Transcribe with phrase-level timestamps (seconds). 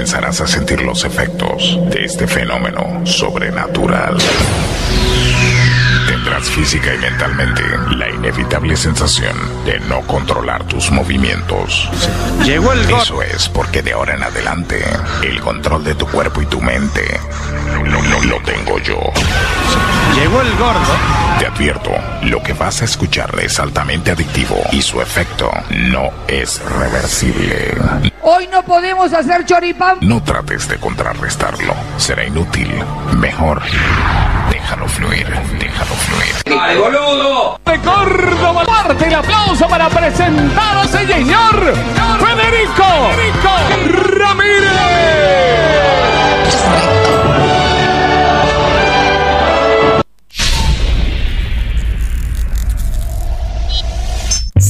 [0.00, 4.16] comenzarás a sentir los efectos de este fenómeno sobrenatural.
[6.30, 7.60] Tendrás física y mentalmente
[7.96, 11.90] la inevitable sensación de no controlar tus movimientos.
[12.44, 13.02] Llegó el gordo.
[13.02, 14.80] Eso es porque de ahora en adelante
[15.22, 17.18] el control de tu cuerpo y tu mente
[18.30, 19.00] lo tengo yo.
[20.14, 20.94] Llegó el gordo.
[21.40, 21.90] Te advierto,
[22.22, 27.74] lo que vas a escuchar es altamente adictivo y su efecto no es reversible.
[28.22, 29.98] Hoy no podemos hacer choripán.
[30.02, 32.70] No trates de contrarrestarlo, será inútil.
[33.16, 33.62] Mejor,
[34.50, 35.26] déjalo fluir,
[35.58, 36.19] déjalo fluir.
[36.44, 38.64] De Córdoba.
[38.66, 41.74] Parte el aplauso para presentar a ese señor
[42.18, 43.10] Federico,
[44.18, 45.59] Ramírez.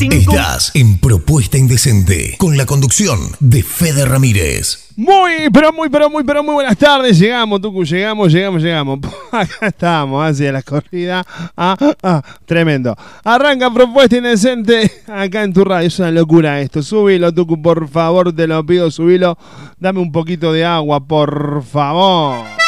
[0.01, 4.89] Estás en Propuesta Indecente con la conducción de Fede Ramírez.
[4.97, 7.19] Muy, pero muy, pero muy, pero muy buenas tardes.
[7.19, 9.01] Llegamos, Tucu, llegamos, llegamos, llegamos.
[9.31, 11.23] Acá estamos, hacia la corrida.
[11.55, 12.97] Ah, ah, tremendo.
[13.23, 15.87] Arranca propuesta indecente acá en tu radio.
[15.87, 16.83] Es una locura esto.
[16.83, 19.37] Subilo, Tucu, por favor, te lo pido, subilo.
[19.79, 22.60] Dame un poquito de agua, por favor.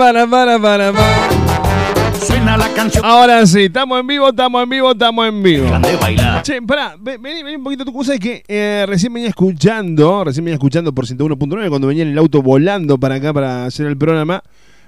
[0.00, 0.92] Para, para, para.
[2.26, 3.04] Suena la canción.
[3.04, 5.66] Ahora sí, estamos en vivo, estamos en vivo, estamos en vivo.
[6.00, 6.42] bailar.
[6.42, 8.14] Che, pará, ve- vení, vení un poquito tu cosa.
[8.14, 12.18] Es que eh, recién venía escuchando, recién venía escuchando por 101.9 cuando venía en el
[12.18, 14.42] auto volando para acá para hacer el programa.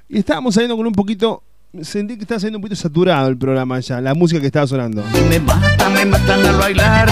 [0.09, 1.43] Y estábamos saliendo con un poquito.
[1.83, 5.05] Sentí que estaba saliendo un poquito saturado el programa ya, la música que estaba sonando.
[5.29, 7.09] Me matan, me matan al bailar.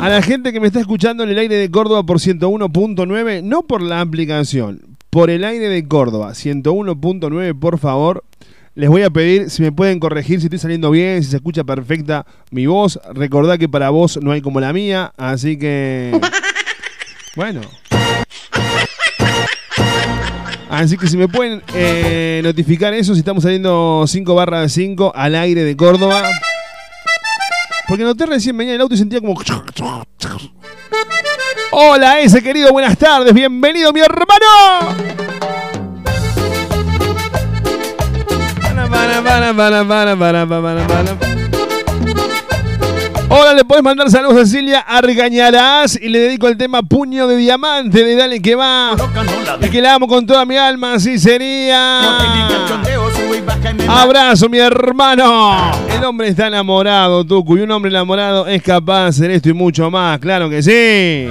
[0.00, 3.62] A la gente que me está escuchando en el aire de Córdoba por 101.9, no
[3.62, 8.24] por la aplicación, por el aire de Córdoba 101.9, por favor,
[8.74, 11.62] les voy a pedir si me pueden corregir si estoy saliendo bien, si se escucha
[11.62, 12.98] perfecta mi voz.
[13.12, 16.20] Recordá que para vos no hay como la mía, así que...
[17.36, 17.60] Bueno.
[20.68, 25.36] Así que si me pueden eh, notificar eso, si estamos saliendo 5 barra 5 al
[25.36, 26.28] aire de Córdoba.
[27.86, 29.34] Porque noté recién venía en el auto y sentía como.
[31.76, 34.94] Hola, ese querido, buenas tardes, bienvenido mi hermano.
[43.28, 47.36] Hola, le podés mandar saludos a Cecilia Argañarás y le dedico el tema Puño de
[47.38, 48.94] Diamante de Dale que va.
[49.60, 52.20] Y que la amo con toda mi alma, así sería.
[53.88, 55.72] Abrazo, mi hermano.
[55.92, 59.54] El hombre está enamorado, Tucu, y un hombre enamorado es capaz de hacer esto y
[59.54, 61.28] mucho más, claro que sí.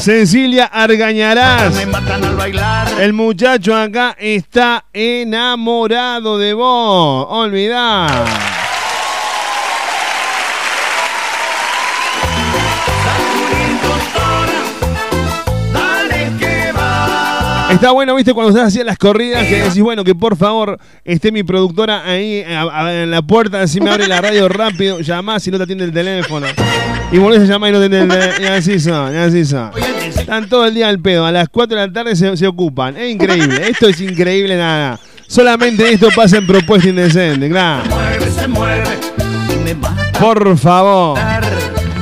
[0.00, 1.74] Cecilia Argañarás.
[1.74, 2.88] Me matan al bailar.
[3.00, 7.26] El muchacho acá está enamorado de vos.
[7.28, 8.06] Olvidá.
[17.70, 21.30] Está bueno, viste, cuando estás haciendo las corridas, que decís, bueno, que por favor esté
[21.30, 25.44] mi productora ahí a- a- en la puerta, así me abre la radio rápido, llamás
[25.44, 26.48] si no te atiende el teléfono.
[27.12, 28.42] Y volvés a llamar y no te.
[28.42, 29.70] Y así son, así son.
[30.06, 32.96] Están todo el día al pedo, a las 4 de la tarde se, ocupan.
[32.96, 34.98] Es increíble, esto es increíble nada.
[35.26, 37.84] Solamente esto pasa en propuesta indecente, claro.
[40.20, 41.18] Por favor.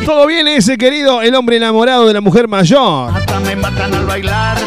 [0.05, 3.13] ¿Todo bien ese querido, el hombre enamorado de la mujer mayor?
[3.13, 4.59] Matan, me matan al bailar.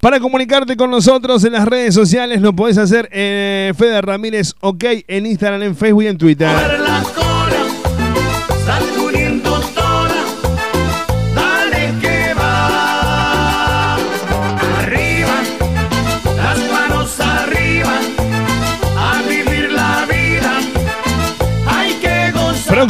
[0.00, 4.84] Para comunicarte con nosotros en las redes sociales lo podés hacer en Fede Ramírez OK
[5.06, 6.48] en Instagram, en Facebook y en Twitter.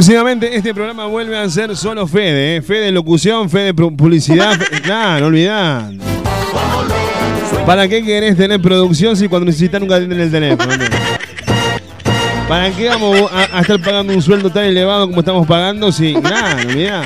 [0.01, 2.63] Próximamente este programa vuelve a ser solo Fede, ¿eh?
[2.63, 4.59] Fede locución, Fede publicidad.
[4.83, 5.93] claro, no olvidad.
[7.67, 10.73] ¿Para qué querés tener producción si cuando necesitas nunca tienen el teléfono?
[12.49, 16.55] ¿Para qué vamos a, estar pagando un sueldo tan elevado como estamos pagando si nada,
[16.55, 17.05] no olvidad?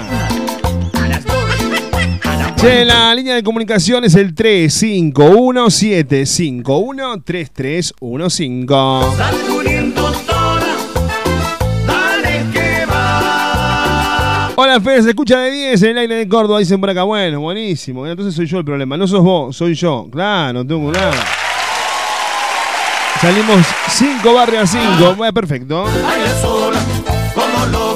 [2.55, 9.74] Che, la línea de comunicación es el 351 751 3315.
[14.75, 17.05] Hola Fede, se escucha de 10 en el aire de Córdoba, dicen por acá.
[17.05, 18.05] Bueno, buenísimo.
[18.09, 20.09] Entonces soy yo el problema, no sos vos, soy yo.
[20.11, 21.15] Claro, no tengo nada.
[23.21, 24.67] Salimos 5 barrios a
[24.99, 25.15] 5.
[25.15, 25.85] Bueno, perfecto.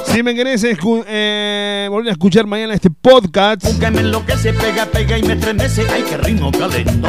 [0.04, 3.64] Si me querés eh, volver a escuchar mañana este podcast,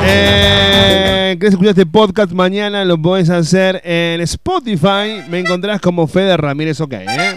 [0.03, 5.21] eh, querés escuchar este podcast mañana, lo podés hacer en Spotify.
[5.29, 7.35] Me encontrás como Fede Ramírez, ok, ¿eh?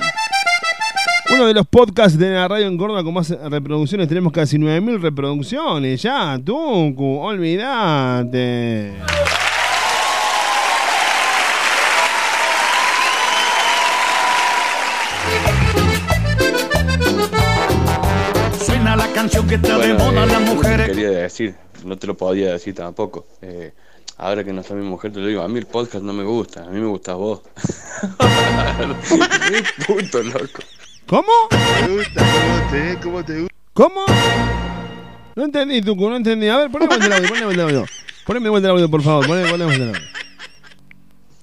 [1.30, 5.00] Uno de los podcasts de la radio en Córdoba con más reproducciones, tenemos casi 9000
[5.00, 6.02] reproducciones.
[6.02, 8.92] Ya, Tunku, olvídate.
[18.64, 20.86] Suena la canción que está de Bueno, moda eh, las mujeres.
[20.88, 21.54] quería decir,
[21.84, 23.26] no te lo podía decir tampoco.
[23.40, 23.72] Eh,
[24.16, 26.24] ahora que no está mi mujer, te lo digo, a mí el podcast no me
[26.24, 27.42] gusta, a mí me gustas vos.
[29.86, 30.62] Puto, loco.
[31.06, 31.32] ¿Cómo?
[31.50, 32.24] ¿Te gusta
[33.02, 33.54] cómo te, gusta?
[33.74, 34.00] ¿Cómo?
[35.34, 36.48] No entendí, Tucu, no entendí.
[36.48, 37.86] A ver, poneme vuelta el audio, poneme vuelta el audio.
[38.26, 40.08] Poneme vuelta el audio, por favor, poneme, poneme vuelta el audio.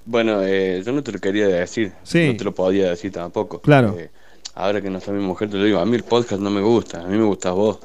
[0.06, 2.28] Bueno, eh, yo no te lo quería decir, Sí.
[2.32, 3.60] no te lo podía decir tampoco.
[3.60, 3.94] Claro.
[3.98, 4.10] Eh,
[4.54, 6.60] ahora que no está mi mujer, te lo digo, a mí el podcast no me
[6.60, 7.78] gusta, a mí me gustas vos.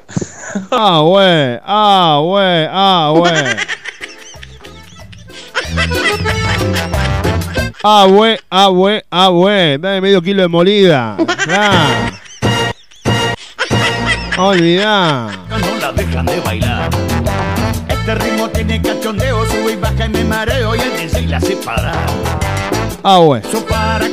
[0.72, 3.34] Ah, güey, ah, güey, ah, güey.
[7.88, 9.78] Ah, güey, ah, güey, ah, güey.
[9.78, 11.18] Dame medio kilo de molida.
[11.48, 12.10] Ah.
[14.40, 15.30] Olvidá.
[15.52, 16.90] no la dejan de bailar.
[17.88, 20.80] Este ritmo tiene cachondeo, sube y baja y me mareo y
[21.28, 22.08] la hace parar.
[23.04, 23.20] Ah,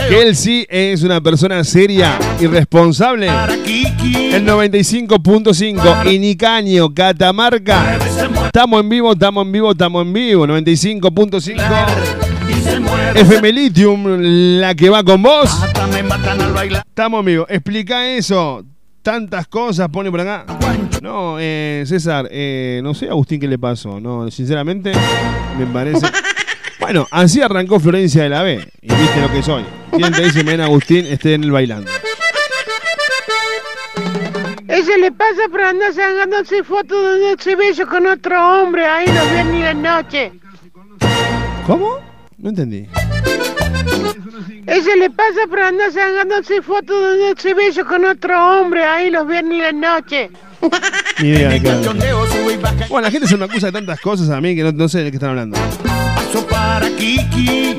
[0.07, 3.28] que él sí es una persona seria y responsable.
[3.28, 8.00] El 95.5, Inicaño, Catamarca.
[8.45, 10.48] Estamos en vivo, estamos en vivo, estamos en vivo.
[10.48, 12.29] 95.5, Y se mueve.
[13.15, 14.03] FM Lithium,
[14.59, 15.50] la que va con vos.
[16.88, 17.45] Estamos vivo.
[17.50, 18.63] Explica eso.
[19.01, 20.45] Tantas cosas pone por acá.
[21.01, 24.00] No, eh, César, eh, no sé Agustín qué le pasó.
[24.00, 24.91] No, sinceramente,
[25.57, 26.07] me parece.
[26.79, 28.67] Bueno, así arrancó Florencia de la B.
[28.81, 29.65] Y viste lo que soy.
[29.91, 31.91] ¿Quién te dice mañana Agustín esté en el bailando?
[34.65, 39.29] Ese le pasa por andar sacándose fotos de noche bello con otro hombre ahí los
[39.29, 40.31] viernes y la noche.
[41.67, 42.08] ¿Cómo?
[42.39, 42.88] No entendí.
[44.65, 49.27] Ese le pasa por andar sacándose fotos de noche bello con otro hombre ahí los
[49.27, 50.30] viernes y la noche.
[51.19, 52.88] Ni idea de qué.
[52.89, 55.03] Bueno, la gente se me acusa de tantas cosas a mí que no, no sé
[55.03, 55.57] de qué están hablando.
[56.15, 57.77] Paso para Kiki.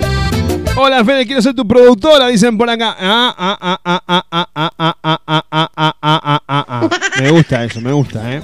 [0.83, 2.97] Hola, Fede, quiero ser tu productora, dicen por acá.
[2.99, 6.65] Ah, ah, ah, ah, ah, ah, ah, ah, ah, ah, ah, ah, ah, ah, ah,
[6.69, 6.89] ah.
[7.21, 8.43] Me gusta eso, me gusta, ¿eh?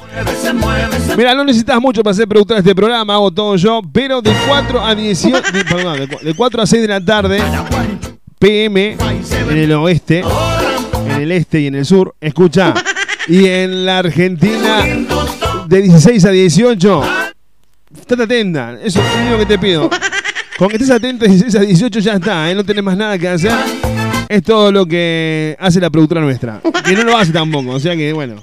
[1.17, 4.35] Mira, no necesitas mucho para ser productora de este programa, hago todo yo, pero de
[4.47, 7.43] 4 a 18, de, perdón, de, cu- de 4 a 6 de la tarde,
[8.39, 8.99] PM,
[9.49, 10.23] en el oeste,
[11.07, 12.75] en el este y en el sur, escucha,
[13.29, 14.85] y en la Argentina,
[15.69, 17.03] de 16 a 18,
[17.99, 19.89] estate atenta, eso es lo que te pido.
[20.59, 22.55] Con que estés atento de 16 a 18 ya está, ¿eh?
[22.55, 23.53] no tenés más nada que hacer.
[24.29, 26.61] Es todo lo que hace la productora nuestra.
[26.85, 28.37] Que no lo hace tampoco, o sea que bueno.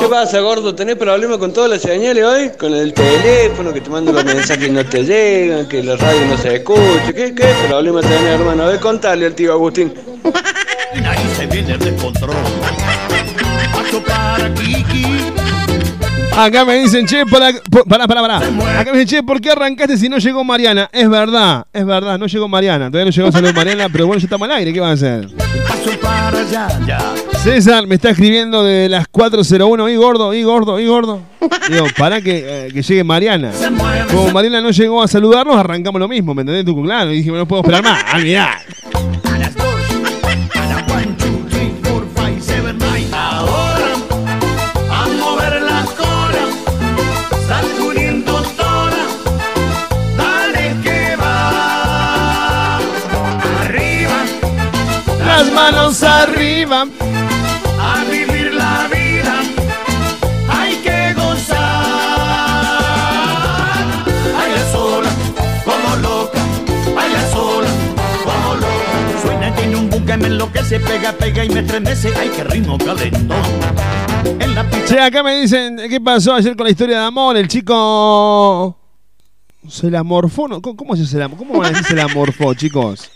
[0.00, 0.74] ¿Qué pasa, gordo?
[0.74, 2.50] ¿Tenés problemas con todas las señales hoy?
[2.56, 6.26] Con el teléfono, que te mandan los mensajes y no te llegan, que la radio
[6.26, 7.12] no se escucha.
[7.12, 8.62] ¿Qué, qué problema tenés, hermano?
[8.62, 9.92] A ver, contale al tío Agustín.
[11.04, 12.36] Ahí se viene el descontrol.
[13.72, 15.37] Paso para Kiki.
[16.38, 17.50] Acá me dicen, che, para,
[17.88, 18.36] pará, pará, pará.
[18.78, 20.88] Acá me dicen, che, ¿por qué arrancaste si no llegó Mariana?
[20.92, 22.92] Es verdad, es verdad, no llegó Mariana.
[22.92, 25.28] Todavía no llegó salud Mariana, pero bueno, ya estamos al aire, ¿qué van a hacer?
[25.66, 27.14] Paso para allá, ya.
[27.42, 31.22] César me está escribiendo de las 4.01, y gordo, y gordo, y gordo.
[31.68, 33.50] Digo, para que, eh, que llegue Mariana.
[34.08, 36.64] Como Mariana no llegó a saludarnos, arrancamos lo mismo, ¿me entendés?
[36.64, 38.14] Tú, claro, y dije, no puedo esperar más.
[38.14, 38.60] Olvidá.
[38.87, 38.87] A
[56.58, 56.86] arriba.
[57.80, 59.40] A vivir la vida
[60.48, 61.58] hay que gozar.
[64.34, 65.10] Baila sola,
[65.64, 66.38] como loca,
[66.94, 67.68] baila sola,
[68.24, 69.22] como loca.
[69.22, 72.12] Suena tiene un boom que me enloquece, pega, pega y me estremece.
[72.16, 73.38] Ay, qué ritmo calentón.
[74.40, 77.36] En la acá me dicen, ¿qué pasó ayer con la historia de amor?
[77.36, 78.76] El chico
[79.68, 80.60] se la morfó, ¿no?
[80.60, 83.10] ¿Cómo, cómo se la, cómo van a decir se la morfó, chicos?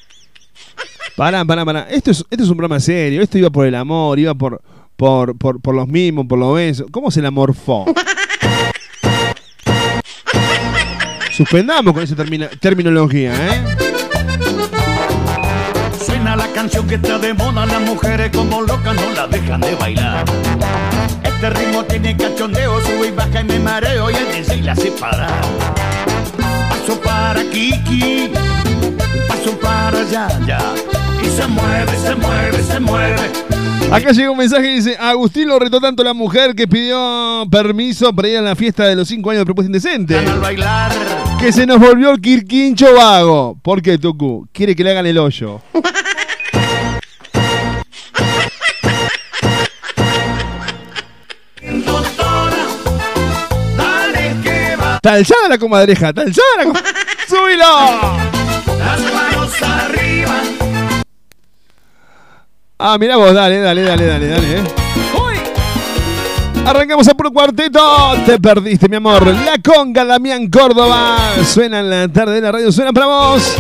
[1.17, 1.87] Pará, pará, pará.
[1.91, 3.23] Esto es, esto es un programa serio.
[3.23, 4.61] Esto iba por el amor, iba por,
[4.97, 6.87] por, por, por los mismos, por los besos.
[6.91, 7.85] ¿Cómo se la morfó?
[11.31, 13.63] Suspendamos con esa termina- terminología, ¿eh?
[16.05, 19.75] Suena la canción que está de moda, las mujeres como locas no la dejan de
[19.75, 20.25] bailar.
[21.25, 24.91] Este ritmo tiene cachondeo, sube y baja y me mareo y el DJ la hace
[24.93, 25.41] parar.
[26.69, 28.31] Paso para Kiki,
[29.27, 30.61] paso para allá, ya.
[31.23, 33.31] Y se mueve, se mueve, se mueve.
[33.93, 38.15] Acá llega un mensaje que dice, Agustín lo retó tanto la mujer que pidió permiso
[38.15, 40.17] para ir a la fiesta de los 5 años de propuesta indecente.
[40.17, 40.91] Al bailar,
[41.39, 43.59] Que se nos volvió el quirquincho vago.
[43.63, 44.49] ¿Por qué, Tucu?
[44.51, 45.61] Quiere que le hagan el hoyo.
[55.03, 56.13] ¡Talzada la comadreja!
[56.13, 56.95] ¡Talzada la comadreja!
[57.29, 59.12] ¡Súbilo!
[62.85, 64.63] Ah, mirá vos, dale, dale, dale, dale, dale, eh.
[66.67, 67.81] Arrancamos a puro cuarteto.
[68.27, 69.25] Te perdiste, mi amor.
[69.25, 71.17] La conga, Damián Córdoba.
[71.47, 73.57] Suena en la tarde de la radio, suena para vos.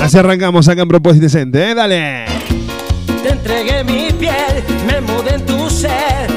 [0.00, 1.74] Así arrancamos acá en Propuesta Indecente, ¿eh?
[1.74, 2.26] Dale.
[3.20, 6.28] Te entregué mi piel, me mudé en tu ser.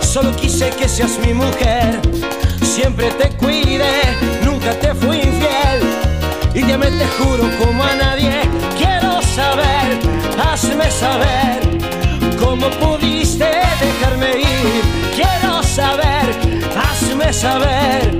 [0.00, 2.00] Solo quise que seas mi mujer.
[2.62, 4.00] Siempre te cuidé,
[4.46, 5.82] nunca te fui infiel.
[6.54, 8.57] Y ya me te juro como a nadie.
[17.32, 18.16] Saber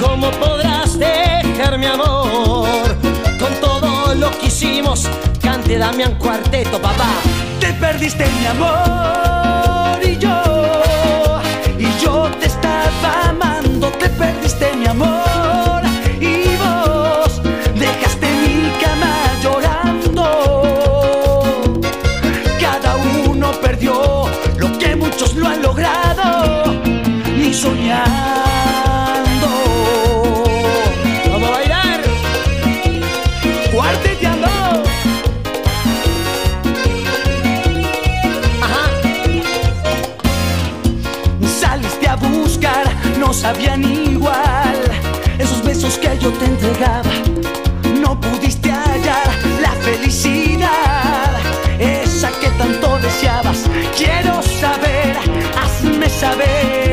[0.00, 2.96] cómo podrás dejar mi amor.
[3.38, 5.08] Con todo lo que hicimos,
[5.40, 7.08] cante Damián Cuarteto, papá.
[7.60, 11.40] Te perdiste mi amor y yo,
[11.78, 15.82] y yo te estaba amando, te perdiste mi amor
[16.20, 17.40] y vos
[17.74, 20.24] dejaste mi cama llorando.
[22.60, 22.96] Cada
[23.28, 26.69] uno perdió lo que muchos lo han logrado,
[27.60, 29.50] soñando.
[31.30, 32.00] Vamos a bailar.
[33.70, 34.48] Cuarteteando.
[38.64, 38.84] Ajá.
[41.60, 42.84] Saliste a buscar,
[43.18, 44.80] no sabían igual.
[45.38, 47.12] Esos besos que yo te entregaba,
[48.02, 49.28] no pudiste hallar
[49.60, 51.30] la felicidad.
[51.78, 53.64] Esa que tanto deseabas.
[53.98, 55.14] Quiero saber,
[55.60, 56.89] hazme saber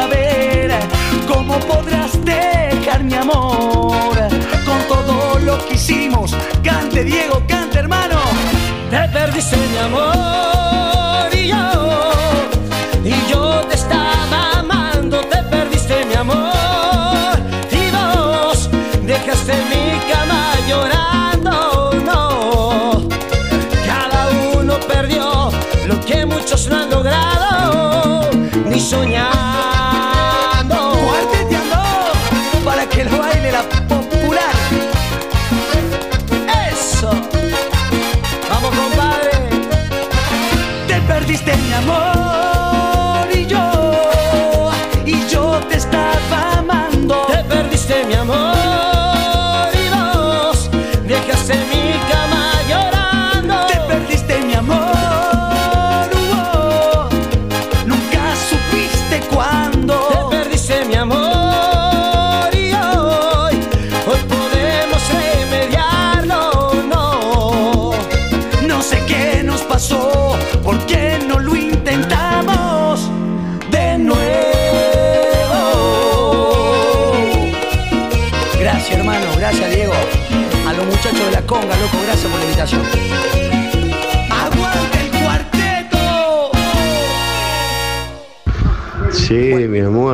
[0.00, 0.70] saber
[1.26, 4.16] cómo podrás dejar mi amor
[4.68, 6.36] con todo lo que hicimos.
[6.62, 8.18] Cante Diego, cante hermano.
[8.92, 11.64] Te perdiste mi amor y yo,
[13.12, 17.34] y yo te estaba amando, te perdiste mi amor
[17.80, 18.70] y vos
[19.12, 21.54] dejaste mi cama llorando,
[22.08, 23.08] no.
[23.90, 24.20] Cada
[24.58, 25.50] uno perdió
[25.90, 28.30] lo que muchos no han logrado,
[28.70, 29.37] ni soñando.
[41.38, 42.17] Te perdiste mi amor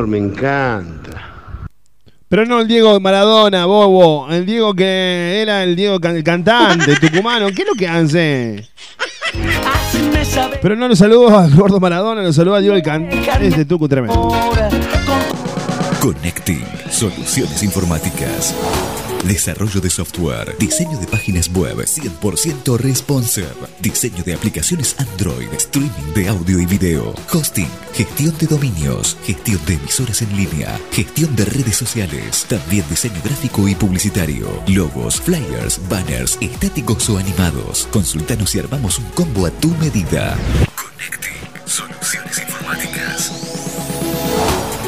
[0.07, 1.31] me encanta.
[2.27, 4.27] Pero no el Diego Maradona, bobo.
[4.31, 7.47] El Diego que era el Diego can- el cantante, tucumano.
[7.55, 8.67] ¿Qué es lo que hace?
[10.61, 13.47] Pero no lo saludo al gordo Maradona, lo saludo a Diego el cantante.
[13.47, 14.29] Este tucu tremendo.
[16.01, 18.53] Connecting Soluciones Informáticas.
[19.23, 21.77] Desarrollo de software, diseño de páginas web.
[21.77, 23.47] 100% responsive,
[23.79, 29.75] diseño de aplicaciones Android, streaming de audio y video, hosting, gestión de dominios, gestión de
[29.75, 36.37] emisoras en línea, gestión de redes sociales, también diseño gráfico y publicitario, logos, flyers, banners,
[36.41, 37.87] estáticos o animados.
[37.91, 40.37] Consultanos y armamos un combo a tu medida.
[40.75, 41.35] Connecting.
[41.65, 42.44] Soluciones.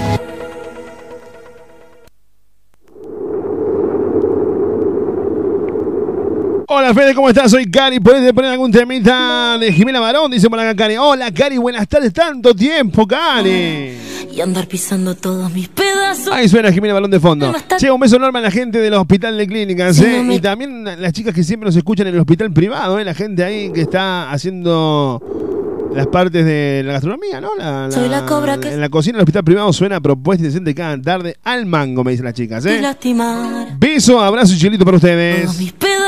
[6.69, 7.51] Hola Fede, ¿cómo estás?
[7.51, 7.99] Soy Cari.
[7.99, 10.31] ¿Puedes poner algún temita de Jimena Barón?
[10.31, 10.97] Dice por acá Cari.
[10.97, 12.11] Hola Cari, buenas tardes.
[12.11, 14.16] Tanto tiempo, Cari.
[14.37, 16.31] Y andar pisando todos mis pedazos.
[16.31, 17.51] Ahí suena Jimena Balón de fondo.
[17.79, 20.23] Che, un beso enorme a la gente del hospital de clínicas, ¿eh?
[20.29, 23.03] Y también a las chicas que siempre nos escuchan en el hospital privado, ¿eh?
[23.03, 27.55] La gente ahí que está haciendo las partes de la gastronomía, ¿no?
[27.57, 31.01] La, Soy la cobra que- En la cocina del hospital privado suena propuesta decente cada
[31.01, 32.79] tarde al mango, me dicen las chicas, ¿eh?
[32.79, 33.79] lastimar.
[33.79, 35.49] Beso, abrazo y chelito para ustedes.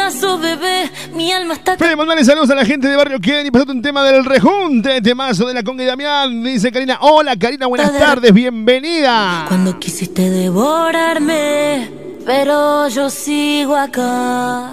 [0.10, 0.90] Pedazos, bebé.
[1.14, 1.78] Mi alma está.
[1.78, 3.52] Fede, mandale saludos a la gente de Barrio Kennedy.
[3.52, 6.44] Pasate un tema del rejunte, temazo de la Conga y Damián.
[6.44, 9.46] Dice Karina, hola Karina, buenas tardes, bienvenida.
[9.48, 11.92] Cuando quisiste devorarme.
[12.26, 14.72] Pero yo sigo acá.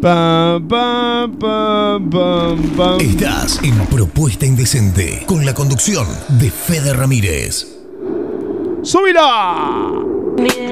[0.00, 2.96] Pa, pa, pa, pa, pa.
[3.00, 7.66] Estás en Propuesta Indecente con la conducción de Fede Ramírez.
[8.82, 9.90] ¡Súbila!
[10.36, 10.71] Viene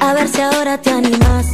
[0.00, 1.46] A ver si ahora te animas.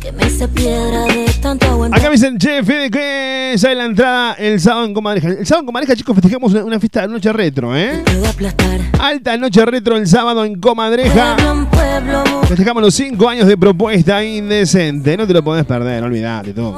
[0.00, 2.00] Que me hice piedra de tanto aguantar.
[2.00, 5.28] Acá me dicen, che, Fede, que ya la entrada el sábado en Comadreja.
[5.28, 8.02] El sábado en Comadreja, chicos, festejamos una, una fiesta de noche retro, ¿eh?
[8.04, 8.80] Puedo aplastar.
[8.98, 11.36] Alta noche retro el sábado en Comadreja.
[11.70, 15.16] Pueblo Festejamos los 5 años de propuesta indecente.
[15.16, 16.74] No te lo podés perder, olvidate tú.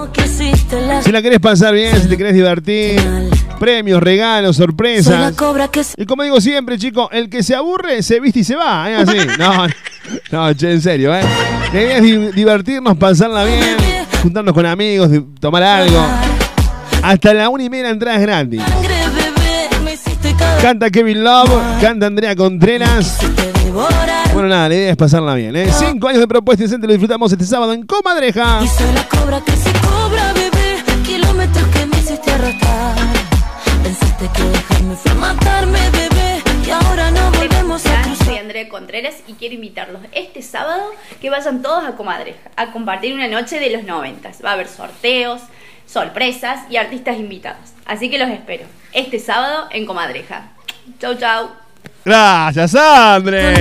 [1.02, 3.00] Si la querés pasar bien, si te querés divertir,
[3.64, 5.34] premios, regalos, sorpresas.
[5.96, 8.96] Y como digo siempre, chicos, el que se aburre se viste y se va, ¿eh?
[8.96, 9.16] Así.
[10.30, 11.22] No, no, che, en serio, ¿eh?
[11.72, 13.76] La idea es di- divertirnos, pasarla bien,
[14.22, 15.08] juntarnos con amigos,
[15.40, 15.98] tomar algo.
[17.02, 18.62] Hasta la una y media la entrada es gratis.
[18.62, 19.68] Sangre, bebé.
[19.82, 20.60] Me hiciste cada.
[20.60, 21.50] Canta Kevin Love,
[21.80, 23.18] canta Andrea Contreras.
[24.34, 25.68] Bueno, nada, la idea es pasarla bien, ¿eh?
[25.72, 28.60] Cinco años de propuesta decente lo disfrutamos este sábado en Comadreja.
[28.62, 30.43] Y soy la cobra que se cobra, bebé.
[34.24, 36.42] Pensaste que dejarme fue matarme, bebé.
[36.66, 38.26] Y ahora no volvemos a Hola, cruzar.
[38.26, 40.82] soy Andrea Contreras y quiero invitarlos este sábado
[41.20, 44.38] que vayan todos a Comadreja a compartir una noche de los noventas.
[44.42, 45.42] Va a haber sorteos,
[45.86, 47.72] sorpresas y artistas invitados.
[47.84, 50.52] Así que los espero este sábado en Comadreja.
[50.98, 51.50] Chau, chau.
[52.04, 52.72] Gracias,
[53.24, 53.58] vez.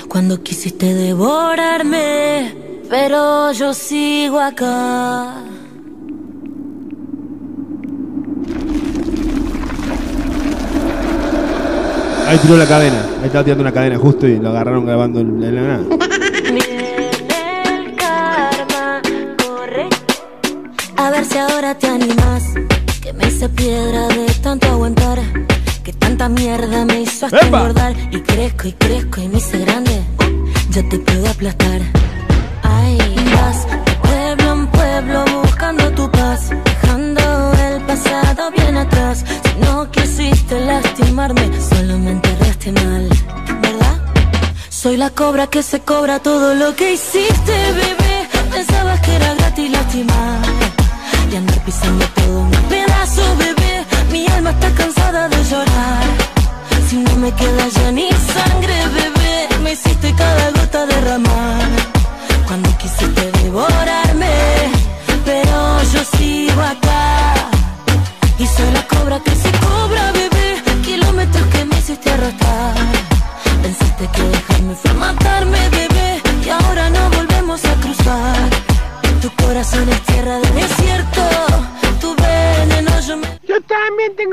[0.09, 2.55] Cuando quisiste devorarme,
[2.91, 5.45] pero yo sigo acá.
[12.27, 13.01] Ahí tiró la cadena.
[13.21, 15.85] Ahí estaba tirando una cadena justo y lo agarraron grabando en la nada.
[20.97, 22.43] A ver si ahora te animas.
[23.03, 25.19] Que me hice piedra de tanto aguantar.
[25.85, 27.59] Que tanta mierda me hizo hasta ¡Epa!
[27.59, 27.95] engordar.
[28.11, 30.03] Y crezco y crezco y me hice grande.
[30.71, 31.81] Ya te puedo aplastar.
[32.63, 32.99] Ay,
[33.35, 33.67] vas
[36.27, 39.25] vas dejando el pasado bien atrás.
[39.45, 43.09] Si no quisiste lastimarme, solo me enterraste mal,
[43.63, 43.97] ¿verdad?
[44.69, 48.29] Soy la cobra que se cobra todo lo que hiciste, bebé.
[48.51, 50.66] Pensabas que era gratis lastimar
[51.31, 53.85] y andar pisando todo mi pedazo, bebé.
[54.13, 56.05] Mi alma está cansada de llorar.
[56.89, 61.69] Si no me queda ya ni sangre, bebé, me hiciste cada gota derramar.
[62.47, 64.35] Cuando quisiste devorarme,
[65.25, 67.35] pero yo sigo acá.
[68.39, 70.63] Y soy la cobra que se cobra, bebé.
[70.85, 72.75] Kilómetros que me hiciste arrastrar.
[73.63, 76.23] Pensaste que dejarme fue matarme, bebé.
[76.45, 78.51] Y ahora no volvemos a cruzar.
[79.21, 81.16] Tu corazón es tierra de desierto.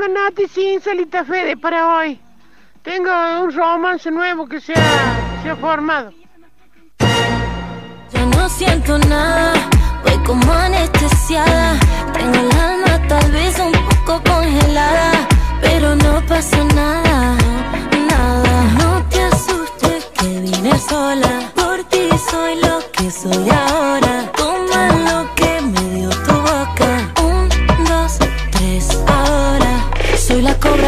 [0.04, 2.20] Tengo noticias insólitas, Fede, para hoy.
[2.82, 3.10] Tengo
[3.42, 6.12] un romance nuevo que se ha, se ha formado.
[8.12, 9.52] Ya no siento nada,
[10.02, 11.78] voy como anestesiada.
[12.12, 13.72] Tengo el alma tal vez un
[14.04, 15.12] poco congelada,
[15.62, 17.36] pero no pasa nada,
[18.08, 18.62] nada.
[18.78, 24.30] No te asustes que vine sola, por ti soy lo que soy ahora.
[24.36, 25.43] Toma lo que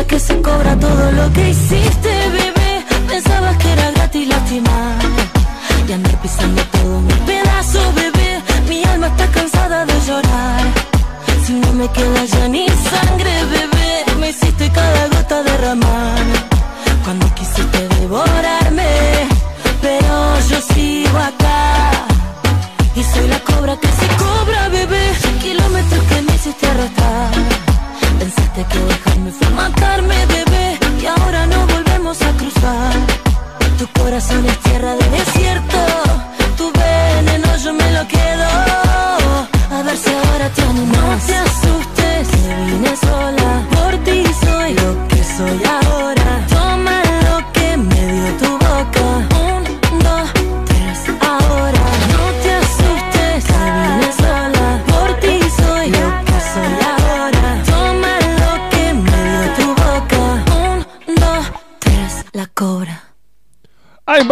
[0.07, 2.85] que se cobra todo lo que hiciste, bebé.
[3.09, 4.99] Pensabas que era gratis lastimar
[5.89, 8.43] y andar pisando todo mi pedazo, bebé.
[8.69, 10.63] Mi alma está cansada de llorar.
[11.45, 13.56] Si no me queda ya ni sangre, bebé,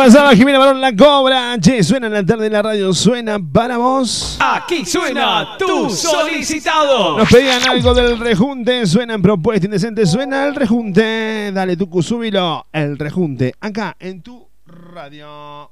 [0.04, 1.56] pasaba Jimena Barón la cobra.
[1.58, 4.36] Che, suena en la tarde en la radio, suena para vos.
[4.38, 7.16] Aquí suena tu solicitado.
[7.16, 11.50] Nos pedían algo del rejunte, suena en propuesta indecente, suena el rejunte.
[11.52, 15.70] Dale tu súbilo, el rejunte, acá en tu radio.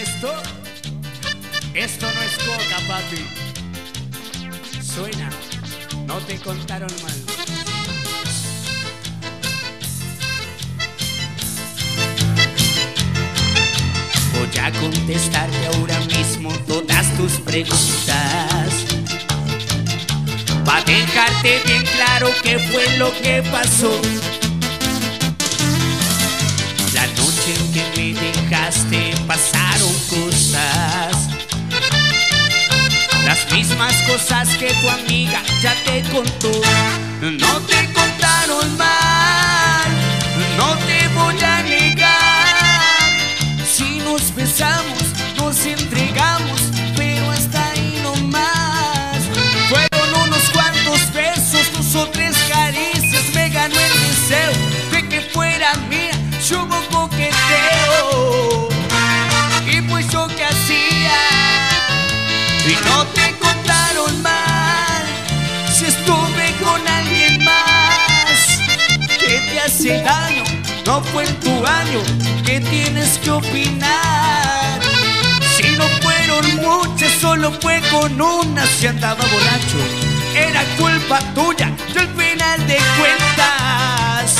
[0.00, 0.32] Esto,
[1.74, 3.26] esto no es coca, papi.
[4.80, 5.30] Suena,
[6.06, 7.21] no te contaron mal.
[14.42, 18.72] Voy a contestarte ahora mismo todas tus preguntas.
[20.68, 23.92] Va a dejarte bien claro qué fue lo que pasó.
[26.92, 31.28] La noche en que me dejaste pasaron cosas.
[33.24, 36.50] Las mismas cosas que tu amiga ya te contó.
[37.20, 39.88] No te contaron mal,
[40.56, 40.91] no te
[44.32, 45.02] nos besamos,
[45.36, 46.60] nos entregamos,
[46.96, 49.18] pero hasta ahí no más.
[49.68, 54.52] Fueron unos cuantos besos, dos o tres caricias, me ganó el deseo
[54.92, 56.12] de que fuera mía.
[56.48, 58.68] Yo hubo coqueteo,
[59.66, 61.18] y pues yo que hacía,
[62.66, 65.04] y no te contaron mal.
[65.74, 68.60] Si estuve con alguien más
[69.18, 70.44] que te hace daño,
[70.86, 74.78] no fue en tu año que tienes que opinar.
[75.56, 78.66] Si no fueron muchas, solo fue con una.
[78.66, 79.80] Si andaba borracho,
[80.34, 81.72] era culpa tuya.
[81.94, 84.36] Y al final de cuentas,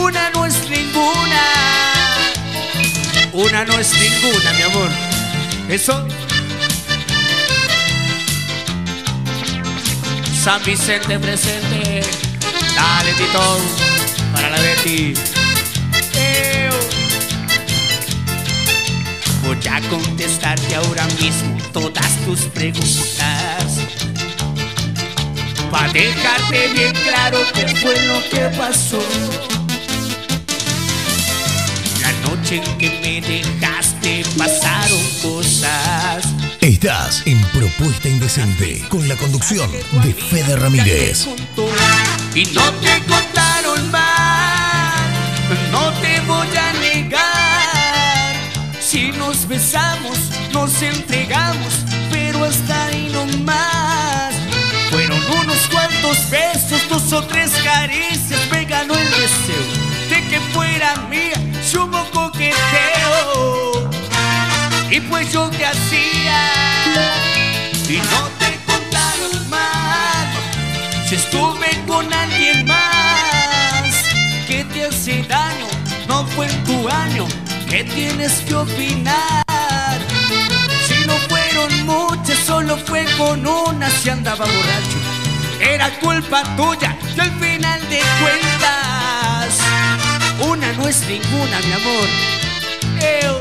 [0.00, 1.42] una no es ninguna.
[3.32, 4.90] Una no es ninguna, mi amor.
[5.68, 6.08] Eso.
[10.42, 12.00] San Vicente presente.
[12.74, 13.58] Dale, Tito.
[14.32, 15.37] Para la Betty.
[19.48, 23.78] Voy a contestarte ahora mismo todas tus preguntas.
[25.70, 29.02] Para dejarte bien claro qué fue lo que pasó.
[32.02, 36.24] La noche en que me dejaste pasaron cosas.
[36.60, 41.26] Estás en Propuesta Indecente con la conducción de Fede Ramírez.
[42.34, 45.10] Y no te contaron mal,
[45.72, 46.17] no te.
[48.88, 50.16] Si nos besamos,
[50.50, 51.74] nos entregamos,
[52.10, 54.32] pero hasta ahí nomás.
[54.90, 60.96] Fueron unos cuantos besos, dos o tres caricias, me ganó el deseo de que fuera
[61.10, 61.38] mía,
[61.74, 63.90] hubo coqueteo.
[64.90, 67.12] Y pues yo te hacía,
[67.90, 70.28] y no te contaron mal,
[71.06, 73.92] si estuve con alguien más
[74.46, 75.66] que te hace daño,
[76.08, 77.28] no fue en tu año,
[77.68, 79.44] que tienes que opinar.
[80.86, 84.98] Si no fueron muchas, solo fue con una, si andaba borracho.
[85.60, 89.58] Era culpa tuya, y al final de cuentas,
[90.40, 92.08] una no es ninguna, mi amor.
[93.00, 93.38] Eo.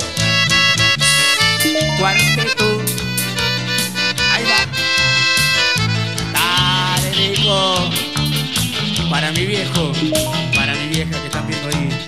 [1.99, 2.81] Cuarteto.
[4.33, 4.59] Ahí va.
[6.33, 7.35] Dale.
[9.09, 9.91] Para mi viejo,
[10.55, 12.07] para mi vieja que están viendo ahí.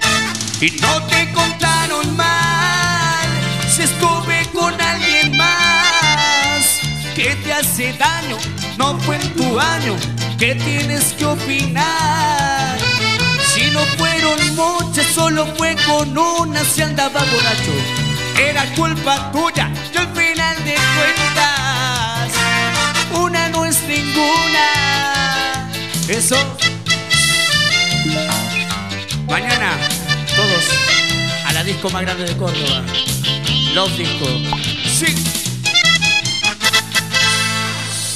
[0.61, 3.27] Y no te contaron mal
[3.69, 6.65] si estuve con alguien más
[7.15, 8.37] que te hace daño,
[8.77, 9.95] no fue en tu año
[10.37, 12.77] que tienes que opinar.
[13.53, 17.71] Si no fueron muchas, solo fue con una, se andaba borracho.
[18.37, 22.31] Era culpa tuya, y al final de cuentas,
[23.13, 25.71] una no es ninguna.
[26.09, 26.68] Eso.
[31.45, 32.83] A la disco más grande de Córdoba.
[33.73, 34.25] Los Disco.
[34.85, 35.15] Sí.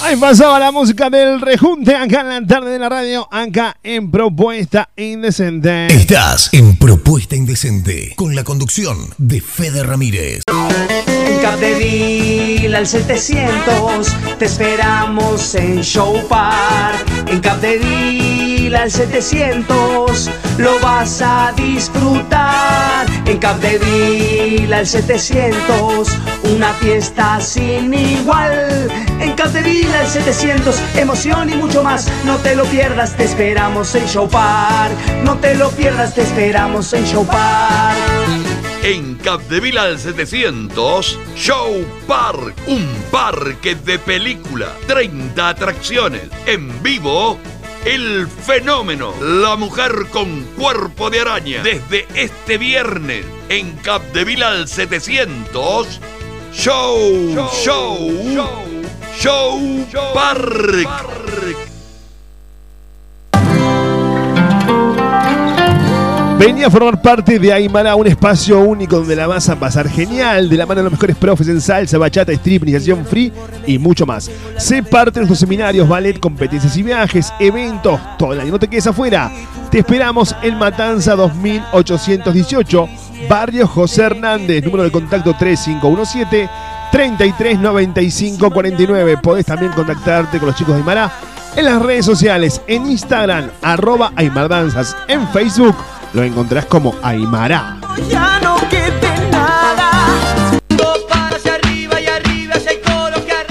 [0.02, 4.12] Ahí pasaba la música del rejunte acá en la tarde de la radio, acá en
[4.12, 5.88] Propuesta Indecente.
[5.88, 10.42] Estás en Propuesta Indecente con la conducción de Fede Ramírez.
[11.08, 17.06] En Capdeville al 700 te esperamos en Show Park.
[17.28, 23.06] En Capdeville al 700 lo vas a disfrutar.
[23.26, 26.08] En Capdeville al 700
[26.44, 28.90] una fiesta sin igual.
[29.20, 32.10] En Capdeville al 700 emoción y mucho más.
[32.26, 34.94] No te lo pierdas, te esperamos en Show Park.
[35.24, 37.98] No te lo pierdas, te esperamos en Show Park.
[38.84, 47.40] En Capdeville al 700, Show Park, un parque de película, 30 atracciones, en vivo,
[47.86, 56.00] el fenómeno, la mujer con cuerpo de araña, desde este viernes, en Capdeville al 700,
[56.54, 58.12] Show, Show,
[59.18, 61.73] Show, Park.
[66.46, 70.50] Venía a formar parte de Aymara, un espacio único donde la vas a pasar genial,
[70.50, 73.32] de la mano de los mejores profes en salsa, bachata, strip, iniciación free
[73.66, 74.30] y mucho más.
[74.58, 78.52] Sé parte de nuestros seminarios, ballet, competencias y viajes, eventos, todo el año.
[78.52, 79.32] No te quedes afuera.
[79.72, 82.90] Te esperamos en Matanza 2818,
[83.30, 86.50] Barrio José Hernández, número de contacto 3517
[86.92, 89.18] 339549.
[89.20, 91.10] Podés también contactarte con los chicos de Aymara
[91.56, 95.78] en las redes sociales, en Instagram, arroba Aymardanzas, en Facebook
[96.14, 97.78] lo encontrás como Aymara.
[98.10, 99.74] Ya no quede nada.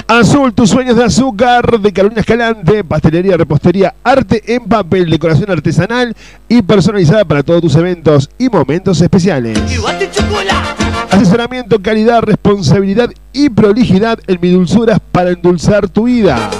[0.07, 6.15] Azul, tus sueños de azúcar de Carolina Escalante, pastelería, repostería, arte en papel, decoración artesanal
[6.47, 9.59] y personalizada para todos tus eventos y momentos especiales.
[11.09, 16.51] Asesoramiento, calidad, responsabilidad y prolijidad en mi dulzuras para endulzar tu vida.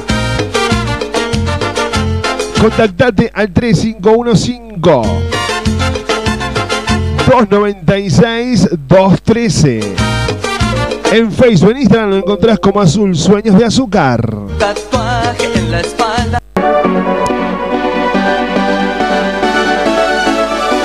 [2.59, 5.42] Contactate al 3515
[7.34, 9.80] 296 213.
[11.13, 14.22] En Facebook, en Instagram lo encontrás como Azul Sueños de Azúcar.
[14.60, 16.39] Tatuaje en la espalda.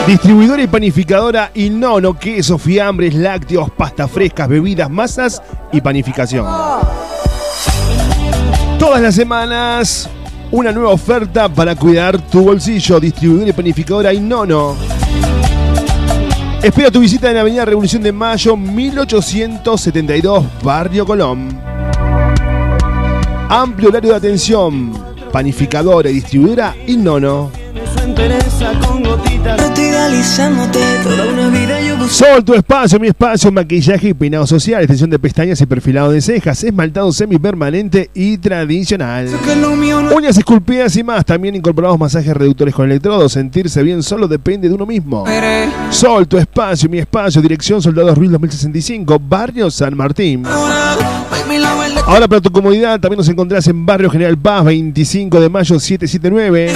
[0.07, 6.47] Distribuidora y panificadora Inono, quesos, fiambres, lácteos, pastas frescas, bebidas, masas y panificación.
[8.79, 10.09] Todas las semanas,
[10.51, 12.99] una nueva oferta para cuidar tu bolsillo.
[12.99, 15.08] Distribuidora y panificadora Inono.
[16.63, 21.49] Espera tu visita en la Avenida Revolución de Mayo, 1872, Barrio Colón.
[23.49, 24.93] Amplio horario de atención.
[25.33, 27.53] Panificadora y distribuidora Inono.
[27.53, 27.68] Su
[28.19, 29.61] entereza con gotitas.
[29.61, 32.09] Estoy idealizándote toda una vida yo.
[32.09, 36.21] Sol, tu espacio, mi espacio, maquillaje y peinado social, extensión de pestañas y perfilado de
[36.21, 39.29] cejas, esmaltado semipermanente y tradicional.
[40.15, 43.33] Uñas esculpidas y más, también incorporamos masajes reductores con electrodos.
[43.33, 45.25] Sentirse bien solo depende de uno mismo.
[45.91, 50.45] Sol, tu espacio, mi espacio, dirección Soldados Ruiz 2065, Barrio San Martín.
[52.07, 56.73] Ahora para tu comodidad también nos encontrás en Barrio General Paz 25 de mayo 779.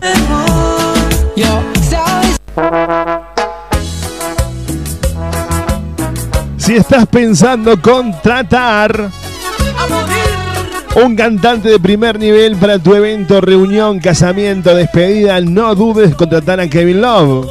[6.58, 9.10] Si estás pensando contratar
[10.96, 16.60] un cantante de primer nivel para tu evento, reunión, casamiento, despedida, no dudes en contratar
[16.60, 17.48] a Kevin Love.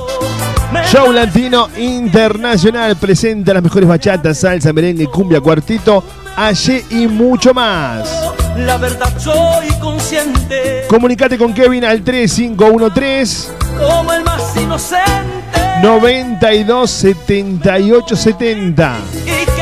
[0.90, 6.03] Show Latino Internacional presenta las mejores bachatas, salsa, merengue, cumbia, cuartito,
[6.37, 8.09] allí y mucho más.
[8.57, 10.85] La verdad soy consciente.
[10.88, 15.37] Comunicate con Kevin al 3513 como el más inocente.
[15.83, 19.56] 92 78 70 y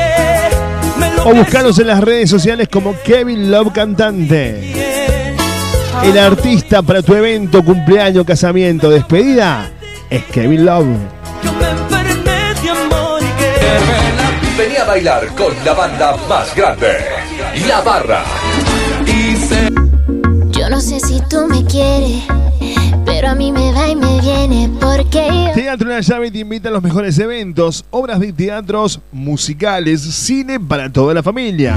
[1.23, 4.73] o buscanos en las redes sociales como Kevin Love Cantante.
[6.03, 9.71] El artista para tu evento, cumpleaños, casamiento, despedida
[10.09, 10.87] es Kevin Love.
[14.57, 16.97] Venía a bailar con la banda más grande,
[17.67, 18.23] La Barra.
[20.51, 22.23] Yo no sé si tú me quieres,
[23.05, 26.71] pero a mí me va y me viene porque Teatro La Llave te invita a
[26.71, 31.75] los mejores eventos, obras de teatros, musicales, cine para toda la familia.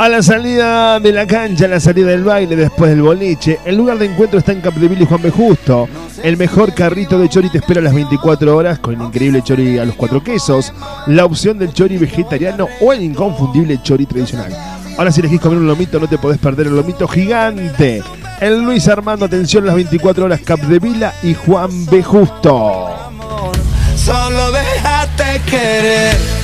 [0.00, 3.76] A la salida de la cancha, a la salida del baile, después del boliche, el
[3.76, 5.30] lugar de encuentro está en Capdeville y Juan B.
[5.30, 5.90] Justo.
[6.22, 9.78] El mejor carrito de chori te espera a las 24 horas con el increíble chori
[9.78, 10.72] a los cuatro quesos,
[11.06, 14.56] la opción del chori vegetariano o el inconfundible chori tradicional.
[14.96, 18.02] Ahora si elegís comer un lomito no te podés perder el lomito gigante.
[18.40, 22.02] El Luis Armando, atención, las 24 horas Capdevila y Juan B.
[22.02, 22.88] Justo.
[23.96, 26.39] solo déjate querer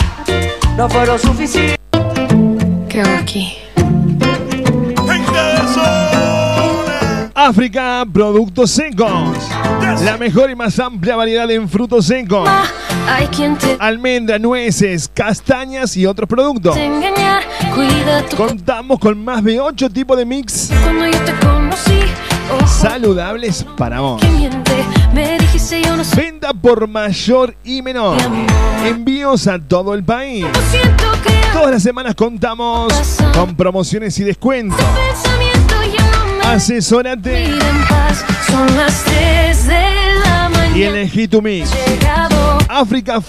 [0.77, 1.77] no fueron suficientes
[2.87, 3.57] ¿Qué hago aquí?
[7.33, 9.09] África, productos secos.
[10.03, 12.47] La mejor y más amplia variedad en frutos secos.
[13.59, 16.77] Te Almendras, nueces, castañas y otros productos.
[18.37, 20.69] Contamos con más de 8 tipos de mix
[22.67, 24.21] saludables para vos.
[25.13, 26.23] Me dijiste yo no soy.
[26.23, 28.17] Venta por mayor y menor.
[28.85, 30.45] Envíos a todo el país.
[31.53, 32.91] Todas las semanas contamos
[33.33, 34.79] con promociones y descuentos.
[36.43, 38.25] Asesórate pide en paz.
[38.47, 39.85] Son las 3 de
[40.25, 40.77] la mañana.
[40.77, 41.69] y elegí tu mix.
[41.87, 43.19] Llegado África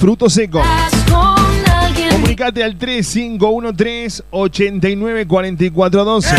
[1.10, 1.36] con
[1.70, 2.10] alguien.
[2.10, 6.34] Comunicate al 3513 894412.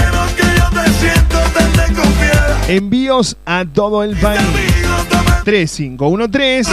[2.70, 4.40] Envíos a todo el país.
[5.44, 6.72] 3513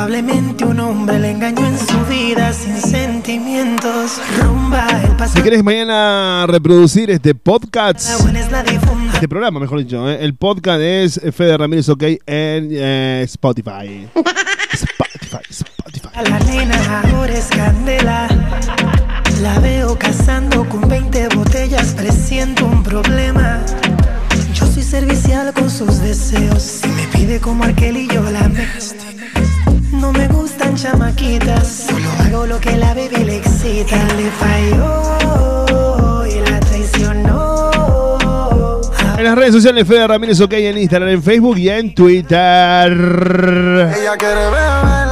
[0.02, 4.20] Probablemente un hombre le engañó en su vida sin sentimientos.
[4.40, 8.10] Rumba, el Si pasado querés mañana reproducir este podcast,
[9.14, 10.18] este programa, mejor dicho, ¿eh?
[10.22, 14.08] el podcast es Fede Ramírez OK en eh, Spotify.
[14.74, 16.10] Spotify, Spotify.
[16.16, 18.28] A la nena ahora es candela.
[19.40, 23.64] La veo cazando con 20 botellas, presiento un problema.
[24.56, 26.64] Yo soy servicial con sus deseos.
[26.64, 28.66] Si me pide como aquel y yo la me.
[30.02, 34.04] No me gustan chamaquitas, solo hago lo que la baby le excita.
[34.16, 37.70] Le falló y la traicionó.
[39.16, 42.92] En las redes sociales Fede Ramírez OK en Instagram, en Facebook y en Twitter.
[42.92, 45.11] Ella quiere beber,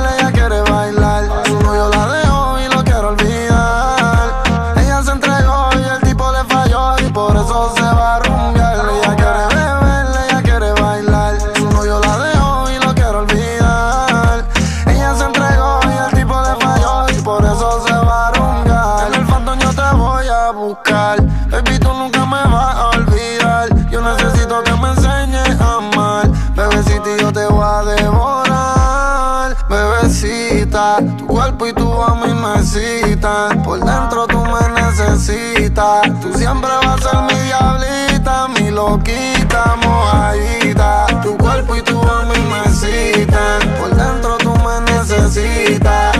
[21.70, 23.90] Baby, tú nunca me vas a olvidar.
[23.92, 26.28] Yo necesito que me enseñes a amar.
[26.56, 29.56] Bebecita, yo te voy a devorar.
[29.70, 33.62] Bebecita, tu cuerpo y tu a mí me citan.
[33.62, 36.02] Por dentro tú me necesitas.
[36.22, 41.06] Tú siempre vas a ser mi diablita, mi loquita, mojadita.
[41.22, 43.60] Tu cuerpo y tu a mí me citan.
[43.80, 46.19] Por dentro tú me necesitas.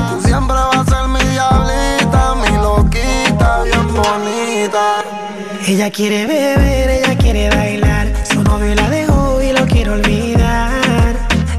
[5.70, 8.12] Ella quiere beber, ella quiere bailar.
[8.28, 10.72] Su novio la dejó y lo quiere olvidar.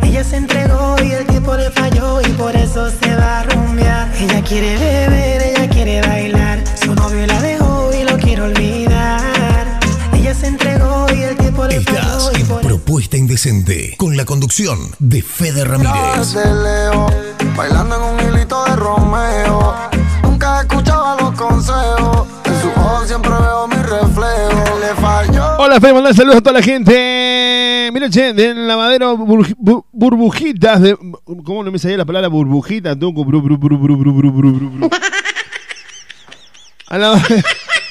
[0.02, 4.12] Ella se entregó y el tiempo le falló y por eso se va a rumbear.
[4.18, 6.64] Ella quiere beber, ella quiere bailar.
[6.82, 9.78] Su novio la dejó y lo quiere olvidar.
[10.12, 14.16] Ella se entregó y el tiempo le falló Estás y en por Propuesta Indecente con
[14.16, 16.34] la conducción de Fede Ramírez.
[16.34, 17.06] Leo,
[17.56, 19.76] bailando en un hilito de Romeo.
[20.24, 22.26] Nunca escuchaba los consejos.
[22.44, 25.58] En su ojos siempre veo reflejo le falló.
[25.58, 27.90] Hola, Fe, saludos a toda la gente.
[27.92, 30.96] Mira, che, del lavadero bur, bur, burbujitas de.
[31.44, 32.94] ¿Cómo no me salía la palabra burbujita,
[36.90, 37.22] a, la,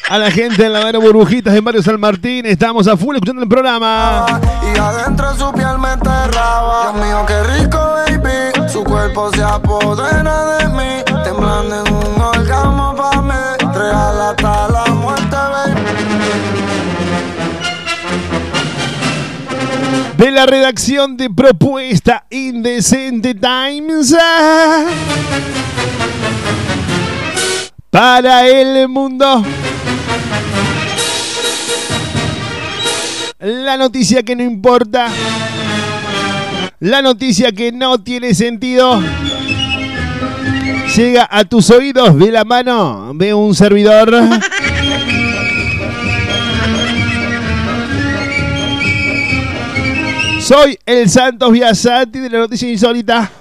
[0.10, 2.45] a la gente del burbujitas de Mario San Martín.
[2.45, 4.26] Estamos a full escuchando el programa.
[4.64, 6.93] Y adentro su piel me enterraba.
[6.93, 8.70] Dios mío, qué rico, baby.
[8.70, 11.04] Su cuerpo se apodera de mí.
[11.24, 13.58] Temblando en un orgasmo pa' me.
[13.74, 14.78] Real hasta la
[20.28, 24.15] la redacción de Propuesta Indecente Times.
[27.89, 29.43] Para el mundo.
[33.39, 35.07] La noticia que no importa.
[36.82, 39.01] La noticia que no tiene sentido.
[40.95, 44.13] Llega a tus oídos de la mano de un servidor.
[50.50, 53.32] Soy el Santos Biasati de la noticia insólita.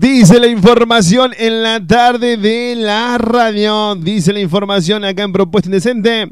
[0.00, 3.94] Dice la información en la tarde de la radio.
[3.96, 6.30] Dice la información acá en Propuesta Indecente.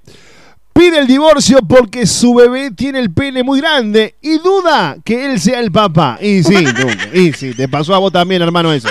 [0.72, 5.38] Pide el divorcio porque su bebé tiene el pene muy grande y duda que él
[5.38, 6.16] sea el papá.
[6.18, 6.64] Y sí,
[7.12, 8.88] y sí, te pasó a vos también, hermano, eso.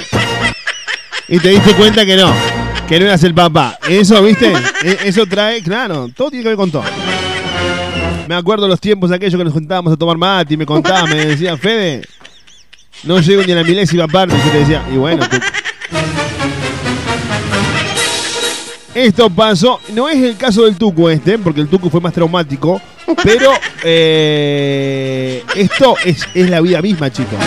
[1.27, 2.31] Y te diste cuenta que no,
[2.89, 3.77] que no eras el papá.
[3.87, 4.51] Eso, ¿viste?
[4.83, 6.83] E- Eso trae, claro, todo tiene que ver con todo.
[8.27, 11.25] Me acuerdo los tiempos aquellos que nos juntábamos a tomar mate y me contaban, me
[11.25, 12.01] decían, Fede,
[13.03, 14.35] no llego ni a la milésima parte.
[14.35, 15.37] Y yo te decía, y bueno, tú.
[18.93, 22.81] Esto pasó, no es el caso del Tucu este, porque el Tucu fue más traumático,
[23.23, 23.51] pero
[23.83, 27.37] eh, esto es, es la vida misma, chicos.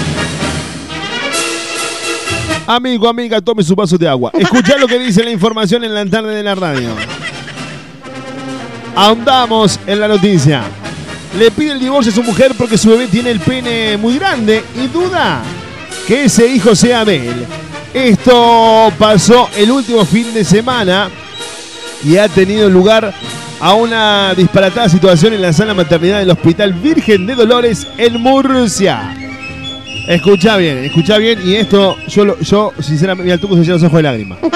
[2.66, 4.30] Amigo, amiga, tome su vaso de agua.
[4.34, 6.90] Escucha lo que dice la información en la tarde de la radio.
[8.94, 10.62] Ahondamos en la noticia.
[11.38, 14.62] Le pide el divorcio a su mujer porque su bebé tiene el pene muy grande
[14.76, 15.42] y duda
[16.06, 17.46] que ese hijo sea de él.
[17.94, 21.10] Esto pasó el último fin de semana
[22.04, 23.12] y ha tenido lugar
[23.60, 29.21] a una disparatada situación en la sala maternidad del Hospital Virgen de Dolores en Murcia.
[30.08, 33.74] Escucha bien, escucha bien, y esto yo, lo- yo sinceramente, mira, el tuco se llena
[33.74, 34.38] los ojos de lágrimas.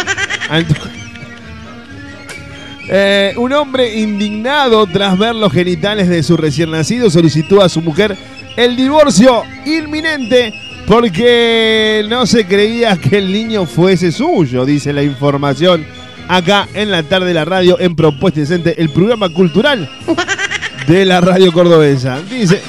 [2.89, 7.83] Eh, un hombre indignado tras ver los genitales de su recién nacido solicitó a su
[7.83, 8.17] mujer
[8.57, 10.55] el divorcio inminente
[10.87, 15.85] porque no se creía que el niño fuese suyo, dice la información
[16.29, 19.91] acá en la tarde de la radio en Propuesta Decente, el programa cultural
[20.87, 22.21] de la radio cordobesa.
[22.31, 22.63] Dice,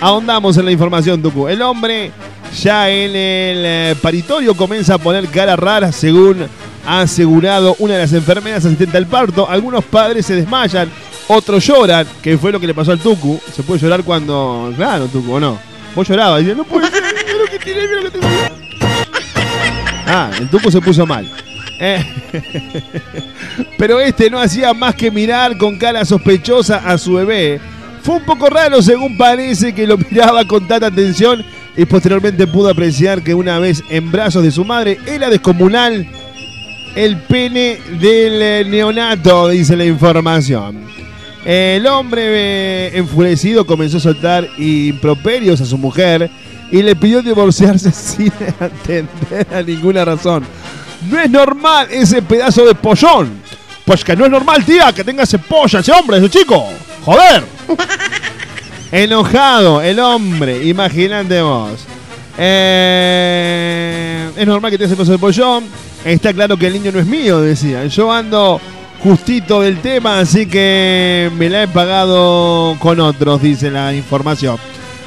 [0.00, 1.48] ahondamos en la información, Tucu.
[1.48, 2.12] El hombre
[2.60, 6.46] ya en el eh, paritorio comienza a poner cara rara según
[6.86, 9.48] ha asegurado una de las enfermeras asistente al parto.
[9.48, 10.90] Algunos padres se desmayan,
[11.28, 13.40] otros lloran, que fue lo que le pasó al Tucu.
[13.54, 14.72] Se puede llorar cuando...
[14.76, 15.58] Claro, Tucu, ¿o no?
[15.94, 18.28] Vos llorabas, decías, no puede ser, mira lo que tiene, mira lo que tengo.
[20.06, 21.30] Ah, el Tucu se puso mal.
[21.78, 22.04] Eh,
[23.78, 27.60] Pero este no hacía más que mirar con cara sospechosa a su bebé.
[28.02, 31.44] Fue un poco raro según parece que lo miraba con tanta atención
[31.76, 36.06] y posteriormente pudo apreciar que una vez en brazos de su madre era descomunal
[36.94, 40.84] el pene del eh, neonato, dice la información.
[41.44, 46.30] El hombre eh, enfurecido comenzó a soltar improperios a su mujer
[46.70, 50.44] y le pidió divorciarse sin atender a ninguna razón.
[51.08, 53.40] No es normal ese pedazo de pollón.
[53.84, 56.68] Pues que no es normal, tía, que tenga ese pollo, ese hombre, ese chico.
[57.04, 57.44] Joder.
[58.92, 61.86] Enojado el hombre, imagínate vos.
[62.36, 65.64] Eh, es normal que tengas ese pedazo de pollón.
[66.04, 67.86] Está claro que el niño no es mío, decía.
[67.86, 68.60] Yo ando
[69.02, 74.56] justito del tema, así que me la he pagado con otros, dice la información.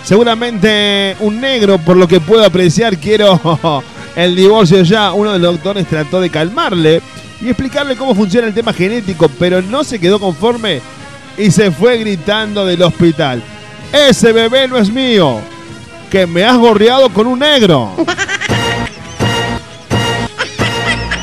[0.04, 3.40] Seguramente un negro, por lo que puedo apreciar, quiero
[4.16, 5.14] el divorcio ya.
[5.14, 7.02] Uno de los doctores trató de calmarle
[7.42, 10.82] y explicarle cómo funciona el tema genético, pero no se quedó conforme
[11.38, 13.42] y se fue gritando del hospital.
[13.92, 15.40] Ese bebé no es mío,
[16.12, 17.92] que me has gorreado con un negro.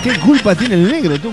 [0.02, 1.32] ¿Qué culpa tiene el negro, tú?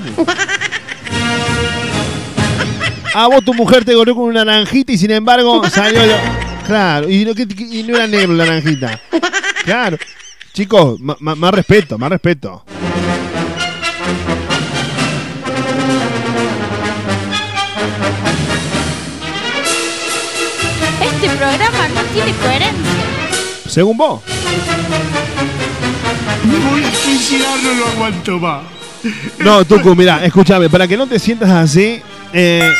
[3.14, 6.06] A vos tu mujer te gorreó con una naranjita y sin embargo salió...
[6.06, 9.00] lo- Claro, y no, y no era negro la naranjita.
[9.64, 9.98] Claro.
[10.54, 12.66] Chicos, más respeto, más respeto.
[21.38, 23.04] Programa no tiene coherencia.
[23.68, 24.22] Según vos.
[26.44, 28.64] Me voy a suicidar, no lo aguanto más.
[29.40, 32.02] No, Tucu, mira, escúchame, para que no te sientas así,
[32.34, 32.74] eh,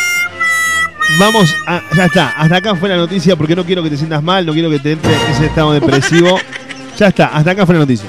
[1.20, 1.82] vamos a.
[1.96, 4.54] Ya está, hasta acá fue la noticia porque no quiero que te sientas mal, no
[4.54, 6.40] quiero que te entre ese estado depresivo.
[6.98, 8.08] Ya está, hasta acá fue la noticia.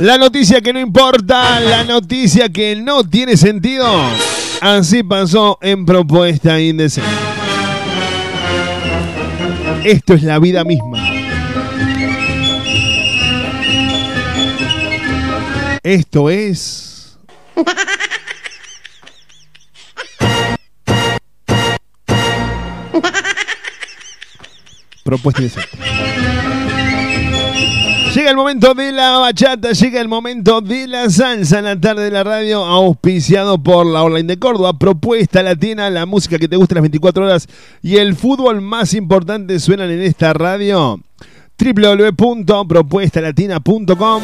[0.00, 3.86] La noticia que no importa, la noticia que no tiene sentido.
[4.60, 7.10] Así pasó en propuesta indecente.
[9.84, 10.98] Esto es la vida misma.
[15.82, 17.16] Esto es.
[25.04, 25.93] Propuesta indecente.
[28.14, 32.04] Llega el momento de la bachata, llega el momento de la salsa en la tarde
[32.04, 34.78] de la radio, auspiciado por la Online de Córdoba.
[34.78, 37.48] Propuesta latina, la música que te gusta las 24 horas
[37.82, 41.00] y el fútbol más importante suenan en esta radio.
[41.58, 44.22] www.propuestalatina.com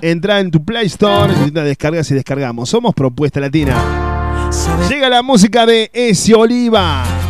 [0.00, 2.70] Entra en tu Play Store, descargas y descargamos.
[2.70, 3.74] Somos Propuesta Latina.
[4.88, 7.25] Llega la música de Esi Oliva.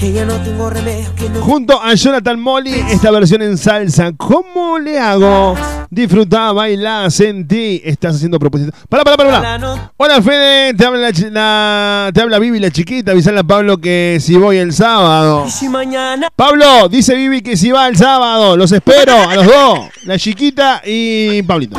[0.00, 4.12] Que ya no tengo remedio, que no Junto a Jonathan Molly, esta versión en salsa.
[4.16, 5.54] ¿Cómo le hago?
[5.90, 7.82] Disfrutá, bailá, sentí.
[7.84, 8.72] Estás haciendo propuestas.
[8.88, 9.40] Pará, pará, pará.
[9.42, 9.92] pará.
[9.98, 10.72] Hola, Fede.
[10.72, 13.12] Te habla, la, chi- la- te habla Vivi, la chiquita.
[13.12, 15.44] Avisale a Pablo que si voy el sábado.
[15.46, 18.56] Y si mañana Pablo, dice Vivi que si va el sábado.
[18.56, 19.80] Los espero a los dos.
[20.04, 21.76] La chiquita y Pablito.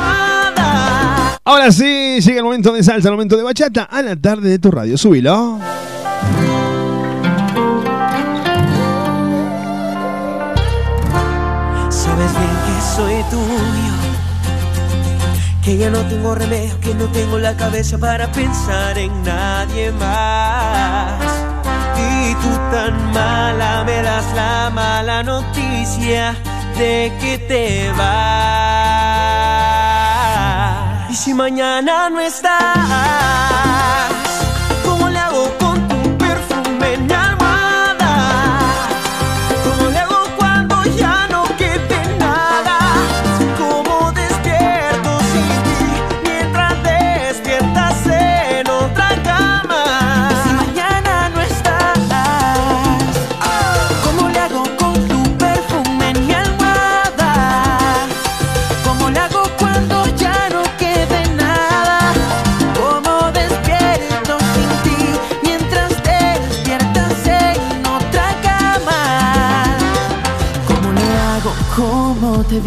[1.44, 3.82] Ahora sí, llega el momento de salsa, el momento de bachata.
[3.82, 4.96] A la tarde de tu radio.
[4.96, 5.58] Subilo.
[12.96, 13.94] Soy tuyo.
[15.64, 21.22] Que ya no tengo remedio, que no tengo la cabeza para pensar en nadie más.
[21.96, 26.34] Y tú tan mala me das la mala noticia
[26.76, 28.32] de que te vas.
[31.10, 32.52] Y si mañana no estás,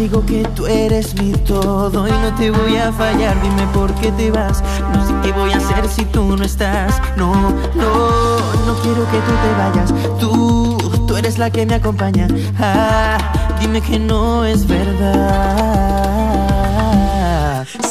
[0.08, 3.42] digo que tú eres mi todo y no te voy a fallar?
[3.42, 4.62] Dime por qué te vas.
[4.92, 7.02] No sé qué voy a hacer si tú no estás.
[7.16, 7.34] No,
[7.74, 9.92] no, no quiero que tú te vayas.
[10.20, 10.78] Tú,
[11.08, 12.28] tú eres la que me acompaña.
[12.56, 13.18] Ah,
[13.60, 15.16] dime que no es verdad.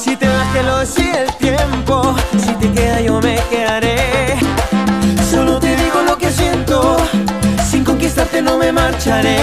[0.02, 4.38] Si te vas que lo decía el tiempo, si te queda yo me quedaré.
[5.30, 6.96] Solo te digo lo que siento,
[7.70, 9.38] sin conquistarte no me marcharé.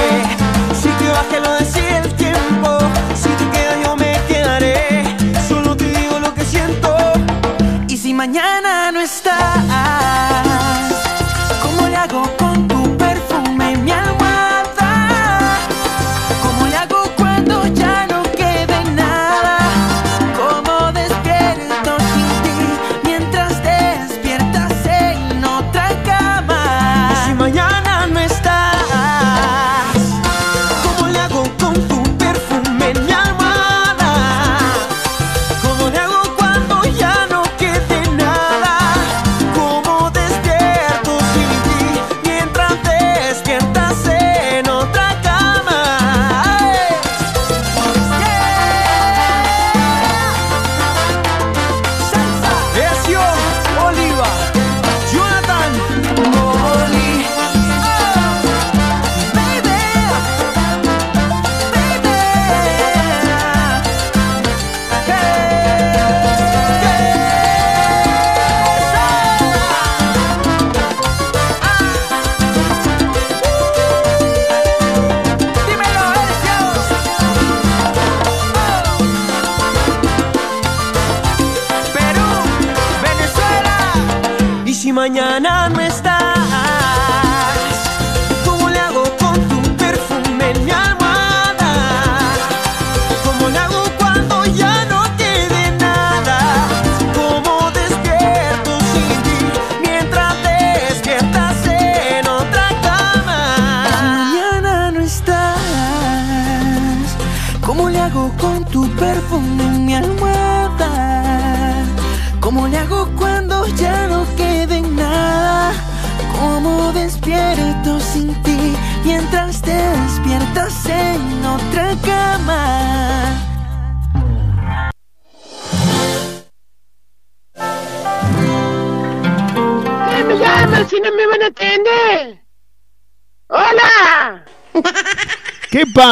[0.81, 2.22] Si te vas lo decía el tiempo,
[8.23, 10.42] mañana no estás,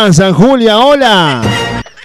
[0.01, 0.07] ¡Hola!
[0.09, 0.78] ¿Qué pasa, Julia?
[0.78, 1.42] Hola.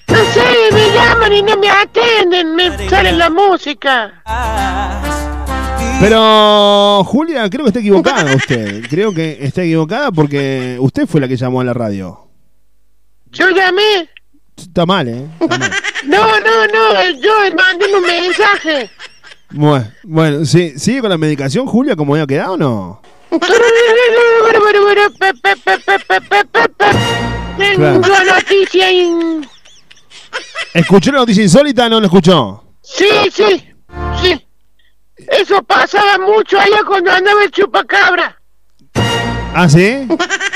[0.06, 4.22] ¿Qué No sé, me llaman y no me atienden, me sale la música.
[6.02, 8.84] Pero, Julia, creo que está equivocada usted.
[8.90, 12.28] Creo que está equivocada porque usted fue la que llamó a la radio.
[13.32, 14.10] Yo llamé.
[14.58, 15.26] Está mal, ¿eh?
[15.40, 15.72] Está mal.
[16.06, 18.90] No, no, no, yo mandé un mensaje.
[19.52, 23.02] Bueno, bueno, sí, ¿sigue con la medicación, Julia, como había quedado o no?
[27.76, 28.34] Tengo Claro.
[28.36, 29.48] noticia in-
[30.74, 32.64] ¿Escuchó la noticia insólita o no la escuchó?
[32.82, 33.74] Sí, sí,
[34.22, 34.48] sí.
[35.18, 38.38] Eso pasaba mucho allá cuando andaba el chupacabra.
[39.54, 40.06] ¿Ah, sí?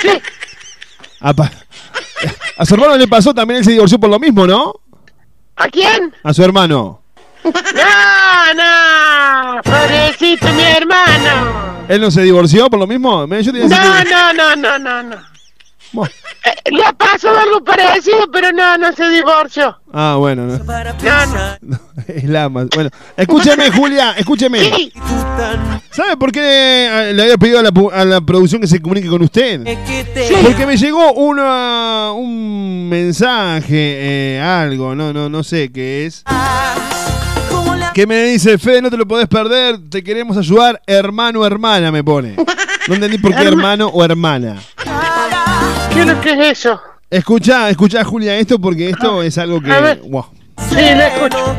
[0.01, 0.09] Sí.
[1.21, 1.33] A,
[2.57, 4.73] a su hermano le pasó también, él se divorció por lo mismo, ¿no?
[5.55, 6.13] ¿A quién?
[6.23, 7.01] A su hermano.
[7.43, 11.85] No, no, pobrecito mi hermano.
[11.87, 13.25] ¿Él no se divorció por lo mismo?
[13.27, 15.15] Yo te No, que- no, no, no, no, no.
[15.91, 16.13] Bueno.
[16.45, 19.77] Eh, le pasó algo parecido, pero no, no se divorció.
[19.91, 20.57] Ah, bueno, no.
[20.57, 21.79] No, no.
[22.07, 22.67] Es la más.
[22.73, 24.59] Bueno, escúcheme, Julia, escúcheme.
[25.91, 29.07] ¿Sabe por qué eh, le había pedido a la, a la producción que se comunique
[29.09, 29.61] con usted?
[30.43, 33.65] Porque me llegó una, un mensaje,
[34.35, 36.23] eh, algo, no, no, no sé qué es.
[37.93, 41.91] Que me dice, Fede, no te lo podés perder, te queremos ayudar, hermano o hermana,
[41.91, 42.35] me pone.
[42.87, 44.55] No entendí por qué hermano o hermana.
[45.99, 46.81] ¿Qué es lo que es eso?
[47.09, 49.69] Escucha, escucha, Julia, esto porque esto es algo que.
[49.69, 49.99] A ver.
[50.05, 50.27] wow.
[50.69, 51.57] Sí, le escucho.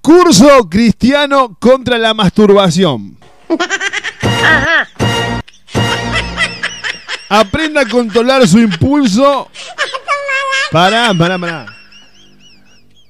[0.00, 3.18] Curso cristiano contra la masturbación.
[4.22, 4.88] Ajá.
[7.28, 9.50] Aprenda a controlar su impulso.
[10.70, 11.66] Pará, pará, pará.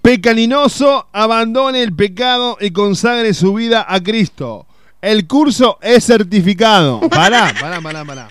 [0.00, 4.66] Pecaminoso, abandone el pecado y consagre su vida a Cristo.
[5.04, 7.00] El curso es certificado.
[7.10, 8.26] Pará, pará, pará, pará.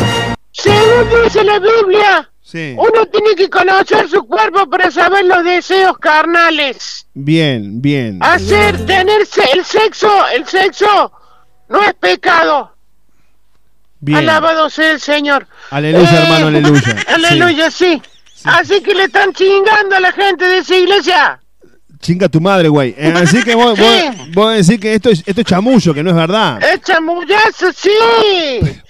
[0.51, 2.75] según dice la Biblia, sí.
[2.79, 7.07] uno tiene que conocer su cuerpo para saber los deseos carnales.
[7.13, 8.19] Bien, bien.
[8.23, 9.27] Hacer, tener el
[9.65, 11.13] sexo, el sexo
[11.69, 12.75] no es pecado.
[14.01, 14.19] Bien.
[14.19, 15.47] Alabado sea el Señor.
[15.71, 16.97] Aleluya, Eh, hermano, aleluya.
[17.09, 18.01] Aleluya, sí.
[18.45, 21.41] Así que le están chingando a la gente de esa iglesia.
[22.01, 22.95] Chinga tu madre, güey.
[22.97, 26.11] Eh, así que vos, vos, vos decís que esto es, esto es chamullo, que no
[26.11, 26.59] es verdad.
[26.63, 27.91] ¡Es chamullazo, sí!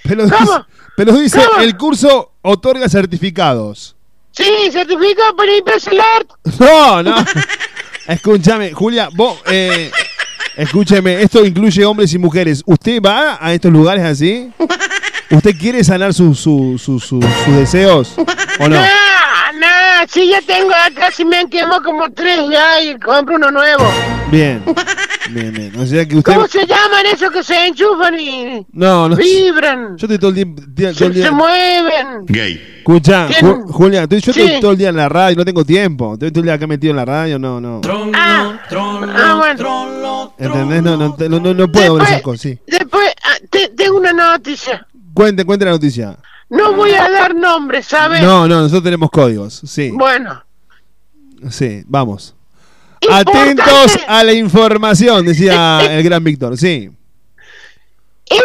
[0.04, 0.66] Pero dice, ¿Cómo?
[0.96, 1.61] pero dice, ¿Cómo?
[1.62, 3.96] el curso otorga certificados.
[4.30, 6.24] Sí, certificado para impresionar.
[6.61, 7.16] No, no.
[8.06, 9.90] Escúchame, Julia, vos, eh,
[10.56, 12.62] escúcheme, esto incluye hombres y mujeres.
[12.64, 14.50] ¿Usted va a estos lugares así?
[15.30, 18.14] ¿Usted quiere sanar sus su, su- su- sus deseos
[18.58, 18.76] o no?
[19.52, 23.34] No, no, sí, ya tengo acá, si me han quemado como tres ya y compro
[23.36, 23.84] uno nuevo.
[24.30, 24.62] Bien,
[25.30, 25.72] bien, bien.
[25.78, 26.32] O sea que usted...
[26.34, 29.16] ¿Cómo se llaman esos que se enchufan y No, no.
[29.16, 29.96] vibran?
[29.98, 30.46] Yo estoy todo el día...
[30.46, 32.24] todo el Se, día- se mueven.
[32.26, 32.76] Gay.
[32.78, 33.28] Escucha.
[33.28, 34.60] Ju- Julia, estoy- yo estoy Sí.
[34.60, 36.14] todo el día en la radio, no tengo tiempo.
[36.14, 37.80] Estoy todo el día acá metido en la radio, no, no.
[38.14, 40.32] Ah, ah, bueno.
[40.38, 40.82] ¿Entendés?
[40.82, 42.58] No, no, no, no, no puedo ver esas cosas, sí.
[42.66, 43.09] Después,
[43.49, 44.86] te- tengo una noticia.
[45.14, 46.16] Cuente, cuente la noticia.
[46.49, 48.22] No voy a dar nombres, ¿sabes?
[48.22, 49.91] No, no, nosotros tenemos códigos, sí.
[49.93, 50.43] Bueno,
[51.51, 52.34] Sí, vamos.
[53.11, 56.91] Atentos a la información, decía el gran Víctor, sí.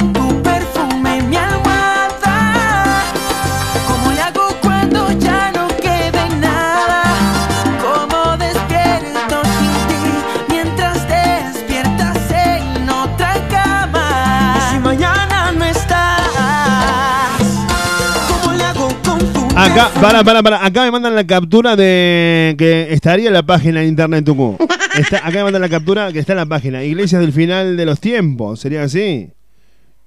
[19.71, 20.65] Acá, para, para, para.
[20.65, 24.57] Acá me mandan la captura de que estaría en la página de internet Tucú.
[24.97, 26.83] Está, acá me mandan la captura que está en la página.
[26.83, 28.59] Iglesias del final de los tiempos.
[28.59, 29.29] ¿Sería así?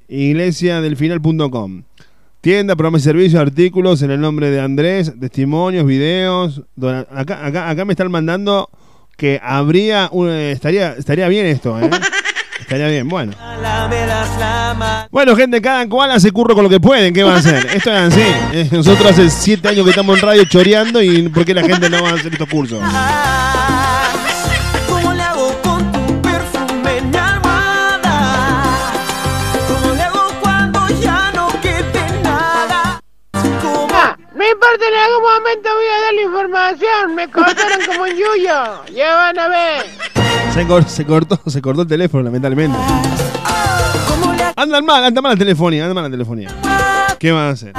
[0.09, 1.85] Iglesiadelfinal.com.
[2.43, 6.61] Tienda, programas y servicios, artículos en el nombre de Andrés, testimonios, videos.
[7.11, 8.69] acá, acá, acá me están mandando
[9.17, 11.89] que habría un, estaría, estaría bien esto, ¿eh?
[12.61, 13.33] Estaría bien, bueno.
[15.11, 17.13] Bueno, gente, cada cual hace curro con lo que pueden.
[17.13, 17.67] ¿Qué va a hacer?
[17.75, 18.23] Esto es así.
[18.53, 21.91] Eh, Nosotros hace siete años que estamos en radio choreando y ¿por qué la gente
[21.91, 22.81] no va a hacer estos cursos?
[22.83, 24.11] Ah,
[34.55, 37.15] importa, en algún momento voy a dar la información.
[37.15, 38.85] Me cortaron como un yuyo.
[38.95, 40.24] Ya van a ver.
[40.55, 42.79] Se, se cortó, se cortó el teléfono, lamentablemente.
[44.57, 46.49] Andan mal, anda mal la telefonía, anda mal la telefonía.
[47.19, 47.73] ¿Qué van a hacer?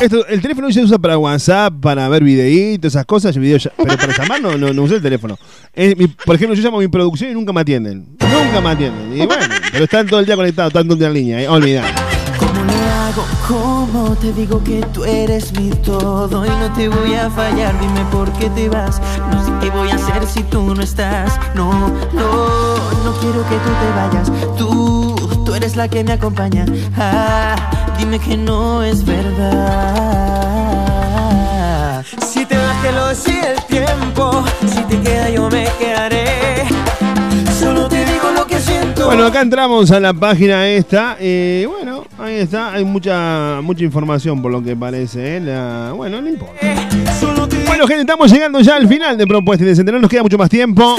[0.00, 4.16] Esto, el teléfono se usa para WhatsApp, para ver videitos, esas cosas, video- pero para
[4.16, 5.36] llamar no, no, no usé el teléfono.
[5.76, 8.16] Mi- por ejemplo, yo llamo a mi producción y nunca me atienden.
[8.20, 9.20] Nunca me atienden.
[9.20, 11.48] Y bueno, pero están todo el día conectados, están todo el día en línea, eh,
[11.48, 11.84] olvidar.
[13.46, 17.78] ¿Cómo te digo que tú eres mi todo y no te voy a fallar?
[17.78, 19.02] Dime por qué te vas.
[19.30, 21.38] No sé qué voy a hacer si tú no estás.
[21.54, 21.70] No,
[22.14, 24.32] no, no quiero que tú te vayas.
[24.56, 26.64] Tú, tú eres la que me acompaña.
[26.96, 27.54] Ah,
[27.98, 29.62] dime que no es verdad.
[32.26, 34.42] Si te vas, que lo decide el tiempo.
[34.66, 36.66] Si te queda, yo me quedaré.
[39.04, 44.40] Bueno, acá entramos a la página esta y bueno, ahí está, hay mucha mucha información
[44.42, 45.40] por lo que parece, ¿eh?
[45.40, 46.54] La- bueno, no importa.
[47.66, 50.48] Bueno, gente, estamos llegando ya al final de Propuesta Indecente, no nos queda mucho más
[50.50, 50.96] tiempo.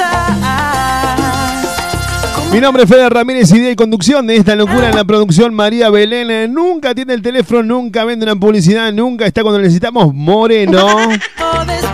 [2.51, 5.89] Mi nombre es Fede Ramírez, idea y conducción de esta locura en la producción María
[5.89, 6.29] Belén.
[6.29, 10.85] Eh, Nunca tiene el teléfono, nunca vende una publicidad, nunca está cuando necesitamos Moreno.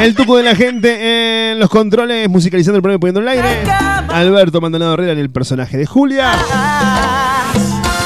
[0.00, 3.70] El tuco de la gente en los controles, musicalizando el programa y poniendo el aire.
[4.08, 6.32] Alberto Maldonado Herrera en el personaje de Julia.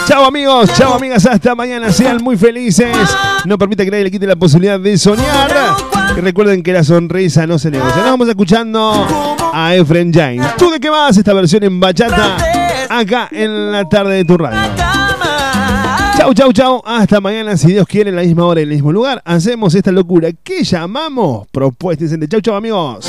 [0.07, 2.95] Chao amigos, chao amigas, hasta mañana, sean muy felices.
[3.45, 5.51] No permita que nadie le quite la posibilidad de soñar.
[6.16, 8.03] Y recuerden que la sonrisa no se negocia.
[8.03, 10.57] Nos vamos escuchando a Efren James.
[10.57, 11.16] ¿Tú de qué vas?
[11.16, 12.36] Esta versión en bachata
[12.90, 14.84] acá en la tarde de tu radio.
[16.24, 16.82] Chau, chau, chau.
[16.86, 19.20] Hasta mañana, si Dios quiere, en la misma hora y en el mismo lugar.
[19.26, 22.28] Hacemos esta locura que llamamos Propuesta Indecente.
[22.28, 23.06] Chau, chau, amigos.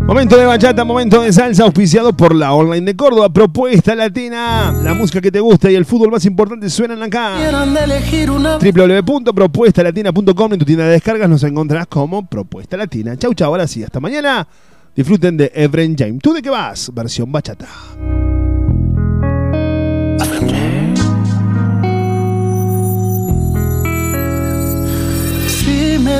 [0.00, 3.28] Momento de bachata, momento de salsa, auspiciado por la online de Córdoba.
[3.28, 4.74] Propuesta Latina.
[4.82, 7.36] La música que te gusta y el fútbol más importante suenan acá.
[7.48, 13.16] Una www.propuestalatina.com En tu tienda de descargas nos encontrarás como Propuesta Latina.
[13.16, 13.52] Chau, chau.
[13.52, 14.48] Ahora sí, hasta mañana.
[14.96, 16.18] Disfruten de Evren James.
[16.20, 16.90] ¿Tú de qué vas?
[16.92, 17.68] Versión bachata.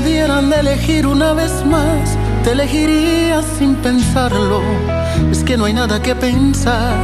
[0.00, 4.62] Me dieran de elegir una vez más, te elegiría sin pensarlo.
[5.30, 6.94] Es que no hay nada que pensar.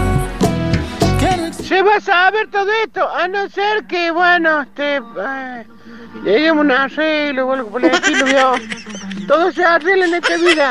[1.50, 4.98] Se va a saber todo esto, a no ser que, bueno, este.
[4.98, 5.66] eh,
[6.24, 8.54] lleguemos a un arreglo o algo por el estilo.
[9.26, 10.70] Todo se arregla en esta vida.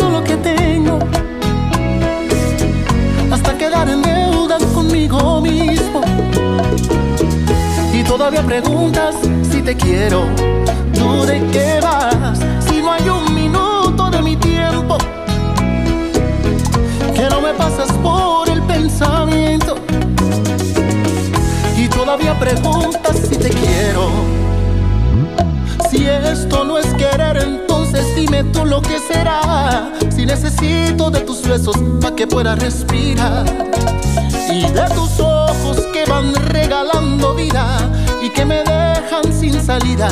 [8.31, 9.15] todavía preguntas
[9.51, 10.23] si te quiero,
[10.93, 14.97] tú de qué vas, si no hay un minuto de mi tiempo
[17.13, 19.75] que no me pasas por el pensamiento.
[21.75, 24.09] Y todavía preguntas si te quiero,
[25.89, 29.91] Si esto no es querer, entonces dime tú lo que será.
[30.09, 33.45] Si necesito de tus besos para que pueda respirar.
[34.49, 37.90] Y de tus ojos que van regalando vida
[38.33, 40.09] que me dejan sin salida.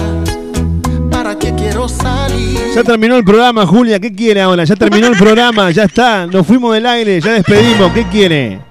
[1.12, 2.60] ¿Para qué quiero salir?
[2.74, 4.00] Ya terminó el programa, Julia.
[4.00, 4.64] ¿Qué quiere ahora?
[4.64, 6.26] Ya terminó el programa, ya está.
[6.28, 7.92] Nos fuimos del aire, ya despedimos.
[7.94, 8.62] ¿Qué quiere?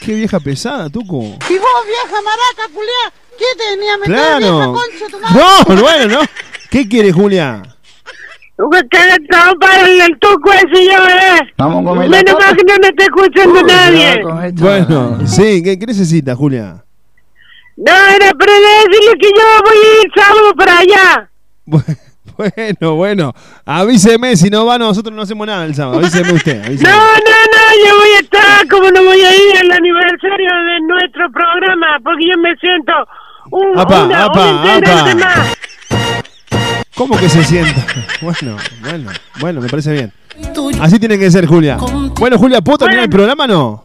[0.00, 1.18] Qué vieja pesada, Tuco.
[1.22, 1.24] Y
[1.58, 4.72] vos, vieja maraca, culiá, ¿qué tenía meter vieja Claro.
[4.72, 5.40] concha tu madre?
[5.68, 6.26] No, bueno, no.
[6.70, 7.62] ¿Qué quiere, Julia?
[8.58, 11.52] El tuco ese yo, eh.
[11.56, 14.22] Vamos a comer Menos mal que no me está escuchando nadie.
[14.54, 16.82] Bueno, sí, ¿qué, qué necesita, Julia?
[17.76, 21.30] No, era para decirle que yo voy a ir sábado para allá.
[22.38, 23.32] Bueno, bueno,
[23.66, 25.98] avíseme, si no va, nosotros no hacemos nada el sábado.
[25.98, 26.88] Avíseme usted, avíseme.
[26.88, 30.80] No, no, no, yo voy a estar, como no voy a ir al aniversario de
[30.86, 32.92] nuestro programa, porque yo me siento
[33.50, 35.14] un, Apa, una, apa, un apa.
[35.16, 35.57] más.
[36.98, 37.86] ¿Cómo que se sienta?
[38.20, 40.12] Bueno, bueno, bueno, me parece bien.
[40.80, 41.76] Así tiene que ser, Julia.
[42.18, 43.84] Bueno, Julia, ¿puedo terminar el programa o no?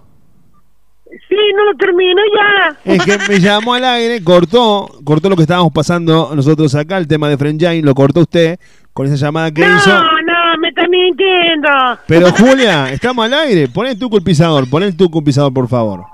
[1.30, 2.78] Sí, no lo termino ya.
[2.84, 7.08] Es que me llamó al aire, cortó, cortó lo que estábamos pasando nosotros acá, el
[7.08, 8.60] tema de Frenjain, lo cortó usted
[8.92, 9.90] con esa llamada que hizo.
[9.90, 11.70] No, no, me está mintiendo.
[12.08, 15.54] Pero Julia, estamos al aire, pon el tuco el pisador, pon el tuco el pisador,
[15.54, 16.06] por favor.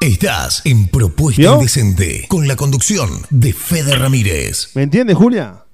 [0.00, 1.54] Estás en Propuesta ¿Vio?
[1.54, 4.72] Indecente con la conducción de Fede Ramírez.
[4.74, 5.64] ¿Me entiende, Julia?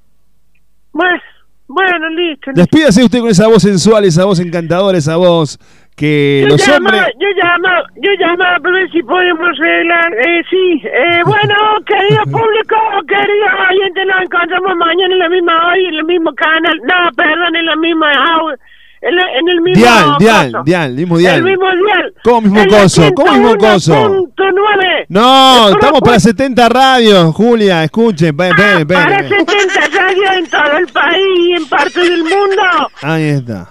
[0.97, 1.21] Bueno,
[1.69, 2.51] bueno, listo.
[2.55, 5.59] Despídase usted con esa voz sensual, esa voz encantadora, esa voz
[5.97, 7.03] que Yo los llamo, hombres...
[7.19, 10.13] yo llamo, yo llamo para ver si podemos arreglar.
[10.15, 11.55] Eh, sí, eh, bueno,
[11.87, 12.77] querido público,
[13.09, 16.77] queridos oyentes, nos encontramos mañana en la misma hoy, en el mismo canal.
[16.85, 18.57] No, perdón, en la misma au-
[19.01, 20.65] en, en el mismo Dial, dial, coso.
[20.65, 21.37] dial, mismo dial.
[21.39, 22.15] El mismo dial.
[22.25, 23.11] ¿Cómo mismo En la coso?
[23.15, 23.95] ¿Cómo mismo coso?
[24.37, 25.07] 101.9.
[25.09, 29.05] No, Es estamos para propuesta- 70 radios, Julia, escuchen, espere, espere, espere.
[29.05, 32.63] Para 70 radios en todo el país y en parte del mundo.
[33.03, 33.71] Ahí está.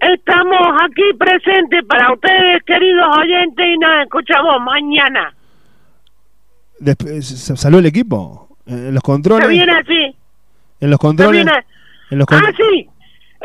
[0.00, 5.34] Estamos aquí presentes para ustedes, queridos oyentes, y nos escuchamos mañana.
[6.80, 8.48] Desp- s- ¿Salió el equipo?
[8.66, 9.48] En los Se controles.
[9.48, 10.16] viene así.
[10.80, 11.44] En los Se controles.
[11.44, 11.64] viene.
[12.10, 12.88] En los Ah, con- sí.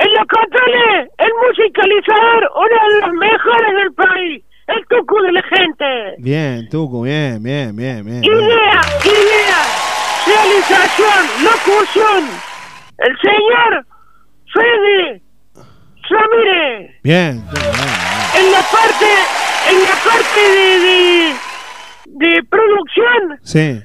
[0.02, 4.44] En los controles, el musicalizador, uno de los mejores del país.
[4.68, 5.86] El tucu de la gente.
[6.20, 8.22] Bien, Tuco, bien, bien, bien, bien.
[8.22, 8.24] bien.
[8.24, 9.62] Idea, idea,
[10.28, 12.24] realización, locución.
[13.00, 13.86] El señor
[14.54, 15.22] Fede
[16.08, 16.92] Ramírez.
[17.04, 18.46] Bien, Tuco, bien.
[18.46, 19.10] En la parte,
[19.72, 23.82] en la parte de, de, de producción, Sí.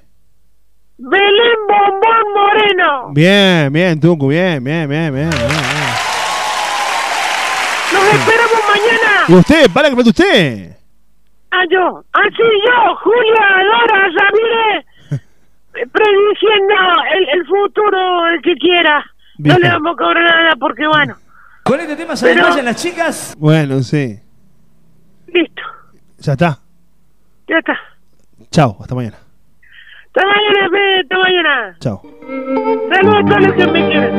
[0.96, 3.12] Belén Bombón Moreno.
[3.12, 5.54] Bien, bien, Tuco, bien, bien, bien, bien, bien, bien.
[7.92, 9.24] Nos esperamos mañana.
[9.28, 9.70] ¿Y usted?
[9.72, 10.76] ¿Para que usted?
[11.50, 12.04] Ah, yo.
[12.12, 14.86] Ah, sí, yo, Julia Dora Ramírez,
[15.74, 16.74] eh, prediciendo
[17.16, 19.04] el, el futuro, el que quiera.
[19.38, 21.16] No le vamos a cobrar nada porque, bueno,
[21.64, 23.34] Con este tema se Pero- desmayan las chicas.
[23.38, 24.20] Bueno, sí.
[25.26, 25.62] listo,
[26.18, 26.58] Ya está.
[27.48, 27.76] ya está.
[28.52, 29.16] Chao, hasta mañana.
[30.16, 31.76] Hasta mañana, Fede, hasta mañana.
[31.80, 32.00] Chao.
[32.88, 34.14] Saludos a todos los que me quieren.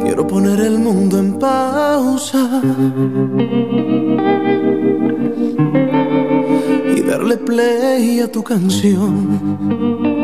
[0.00, 2.62] Quiero poner el mundo en pausa
[6.96, 10.17] y darle play a tu canción.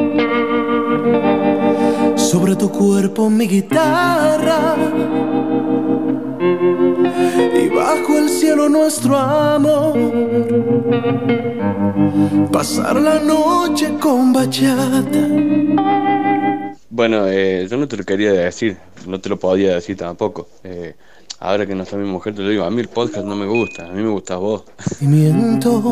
[2.16, 4.76] Sobre tu cuerpo mi guitarra
[7.55, 9.95] y bajo el cielo nuestro amor.
[12.53, 15.28] Pasar la noche con bachata.
[16.90, 18.76] Bueno, eh, yo no te lo quería decir,
[19.07, 20.49] no te lo podía decir tampoco.
[20.62, 20.95] Eh,
[21.40, 23.47] ahora que no está mi mujer, te lo digo, a mí el podcast no me
[23.47, 24.62] gusta, a mí me gustas vos.
[25.01, 25.82] Miento.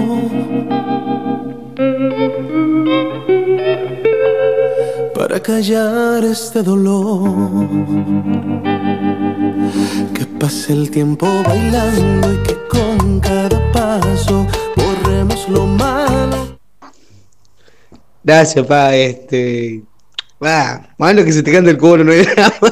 [5.43, 7.69] Callar este dolor.
[10.15, 16.59] Que pase el tiempo bailando y que con cada paso borremos lo malo.
[18.23, 19.83] Gracias, pa, este.
[20.43, 22.71] Va, malo que se te canta el culo, no hay drama.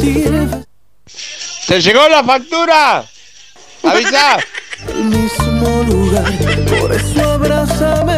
[0.00, 3.04] ¡Te llegó la factura!
[3.82, 4.38] ¡Avisa!
[4.88, 6.32] el mismo lugar.
[6.80, 8.09] Por eso abrázame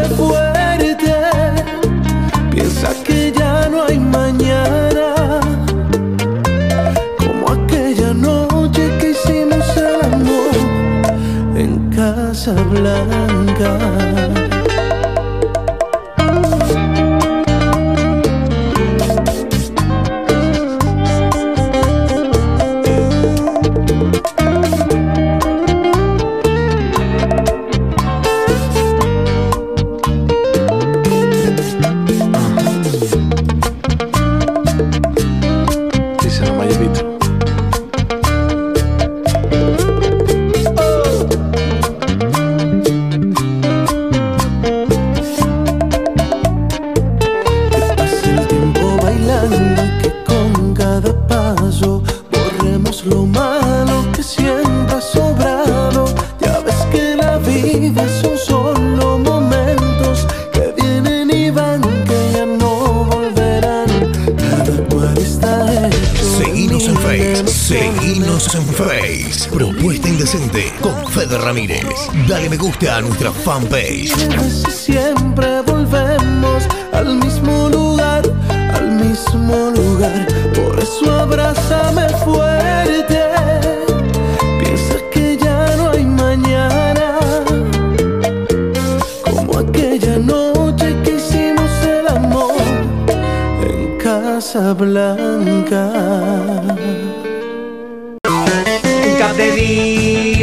[72.33, 74.15] Dale me gusta a nuestra fanpage.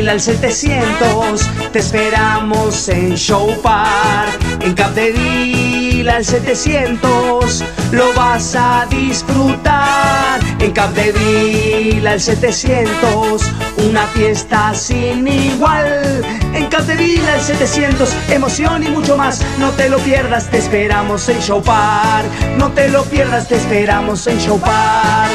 [0.09, 1.39] Al 700
[1.71, 4.39] te esperamos en Show Park.
[4.61, 10.39] En Capdeville al 700 lo vas a disfrutar.
[10.59, 13.43] En Capdeville al 700
[13.87, 16.23] una fiesta sin igual.
[16.55, 19.45] En Capdeville al 700 emoción y mucho más.
[19.59, 22.27] No te lo pierdas, te esperamos en Show Park.
[22.57, 25.29] No te lo pierdas, te esperamos en Show Park.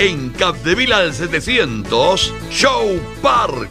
[0.00, 3.69] En Capdeville al 700, Show Park,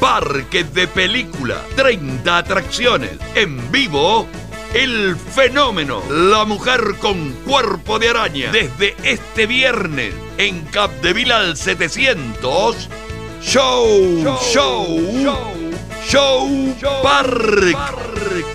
[0.00, 4.26] parque de película, 30 atracciones, en vivo,
[4.74, 12.88] el fenómeno, la mujer con cuerpo de araña, desde este viernes, en Capdeville al 700,
[13.42, 15.34] Show, Show,
[16.06, 18.53] Show, Park.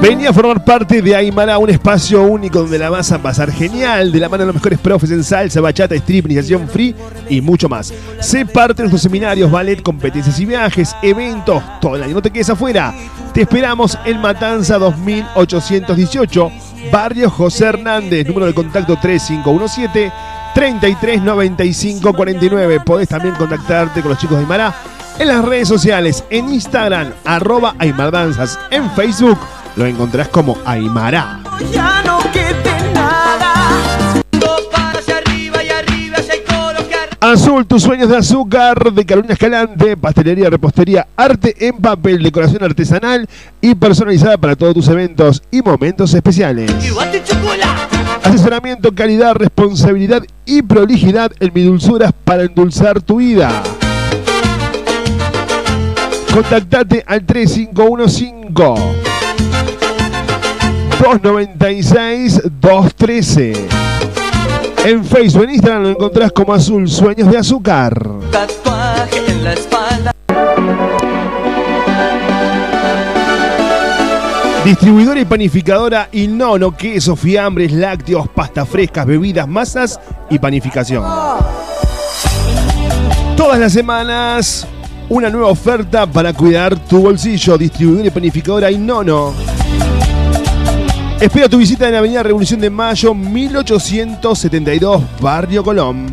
[0.00, 4.12] Venía a formar parte de Aymara, un espacio único donde la vas a pasar genial,
[4.12, 6.94] de la mano de los mejores profes en salsa, bachata, strip, iniciación free
[7.28, 7.92] y mucho más.
[8.20, 12.14] Sé parte de nuestros seminarios, ballet, competencias y viajes, eventos, todo el año.
[12.14, 12.94] No te quedes afuera.
[13.34, 16.52] Te esperamos en Matanza 2818,
[16.92, 20.12] Barrio José Hernández, número de contacto 3517
[20.54, 22.80] 339549.
[22.80, 24.72] Podés también contactarte con los chicos de Aymara
[25.18, 29.38] en las redes sociales, en Instagram, arroba Aymardanzas, en Facebook
[29.78, 31.40] lo encontrás como Aymara.
[31.72, 32.18] Ya no
[32.92, 33.54] nada.
[37.20, 43.28] Azul, tus sueños de azúcar de Carolina Escalante, pastelería, repostería, arte en papel, decoración artesanal
[43.60, 46.72] y personalizada para todos tus eventos y momentos especiales.
[48.22, 53.62] Asesoramiento, calidad, responsabilidad y prolijidad en mi dulzuras para endulzar tu vida.
[56.32, 59.17] Contactate al 3515
[61.16, 63.52] 296 213.
[64.84, 67.98] En Facebook, en Instagram lo encontrás como Azul Sueños de Azúcar.
[68.30, 70.12] Tatuaje en la espalda.
[74.66, 79.98] Distribuidora y panificadora Inono, quesos, fiambres, lácteos, pastas frescas, bebidas, masas
[80.28, 81.04] y panificación.
[83.34, 84.66] Todas las semanas,
[85.08, 87.56] una nueva oferta para cuidar tu bolsillo.
[87.56, 89.32] Distribuidora y panificadora Inono.
[91.20, 96.06] Espera tu visita en la Avenida Revolución de Mayo, 1872, Barrio Colón.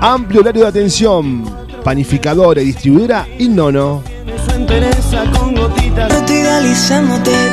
[0.00, 1.44] Amplio horario de atención.
[1.84, 4.02] Panificadora y distribuidora Inono.
[4.46, 5.51] Su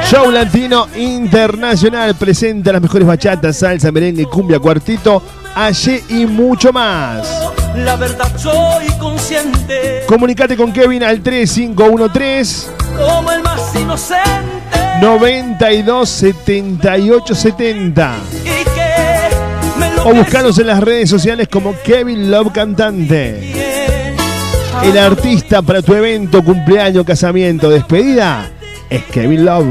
[0.09, 5.21] Show Latino Internacional presenta las mejores bachatas, salsa, merengue, cumbia, cuartito,
[5.55, 7.27] allí y mucho más.
[7.75, 10.03] La verdad soy consciente.
[10.07, 12.67] Comunicate con Kevin al 3513
[12.97, 14.57] Como el más inocente.
[14.99, 18.56] 92 78 70 Y que me lo
[20.07, 23.51] o buscanos en las redes sociales como Kevin Love Cantante.
[24.81, 28.49] El artista para tu evento, cumpleaños, casamiento, despedida
[28.89, 29.65] es Kevin Love.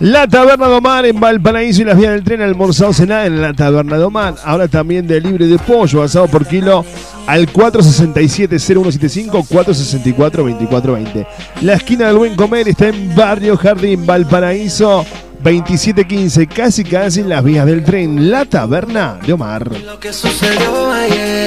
[0.04, 3.54] La Taberna de Omar en Valparaíso y las vías del tren almorzado cenar en la
[3.54, 4.36] Taberna de Omar.
[4.44, 6.84] Ahora también de libre de pollo asado por kilo
[7.26, 11.26] al 467-0175 464-2420.
[11.62, 15.06] La esquina del buen comer está en Barrio Jardín, Valparaíso
[15.42, 18.30] 2715, casi casi en las vías del tren.
[18.30, 19.72] La Taberna de Omar.
[19.86, 21.43] Lo que sucedió ayer,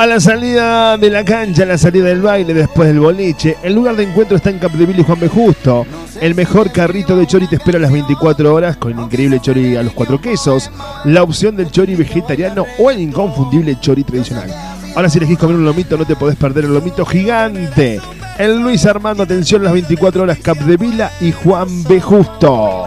[0.00, 3.74] A la salida de la cancha, a la salida del baile, después del boliche, el
[3.74, 5.28] lugar de encuentro está en Capdeville y Juan B.
[5.28, 5.86] Justo.
[6.22, 9.76] El mejor carrito de chori te espera a las 24 horas con el increíble chori
[9.76, 10.70] a los cuatro quesos,
[11.04, 14.50] la opción del chori vegetariano o el inconfundible chori tradicional.
[14.96, 18.00] Ahora si elegís comer un lomito no te podés perder el lomito gigante.
[18.38, 22.00] El Luis Armando, atención, las 24 horas Capdevila y Juan B.
[22.00, 22.86] Justo.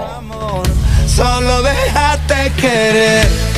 [1.05, 3.52] Solo déjate querer.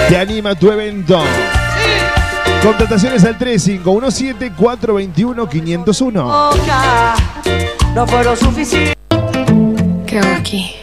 [0.08, 1.20] Te anima tu evento.
[2.62, 6.24] Contrataciones al 3517-421-501.
[6.24, 7.16] Boca.
[7.96, 8.94] No fueron suficientes.
[10.06, 10.76] ¿Qué hago aquí?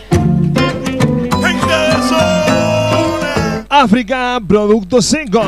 [3.70, 5.46] África, productos secos.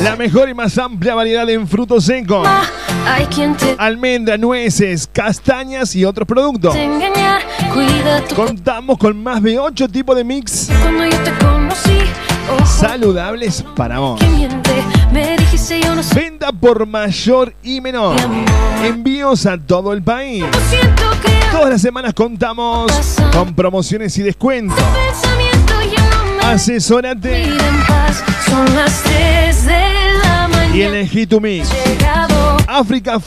[0.00, 2.46] La mejor y más amplia variedad en frutos secos.
[3.78, 6.76] Almendras, nueces, castañas y otros productos.
[8.36, 10.68] Contamos con más de 8 tipos de mix
[12.64, 14.20] saludables para vos.
[15.12, 16.14] Me dijiste yo no sé.
[16.14, 18.16] Venta por mayor y menor.
[18.82, 20.44] Envíos a todo el país.
[21.52, 22.90] Todas las semanas contamos
[23.32, 24.78] con promociones y descuentos.
[26.42, 28.24] Asesórate pide en paz.
[28.48, 29.82] Son las 3 de
[30.24, 30.76] la mañana.
[30.76, 31.68] y elegí tu mix.
[31.86, 33.20] Llegado África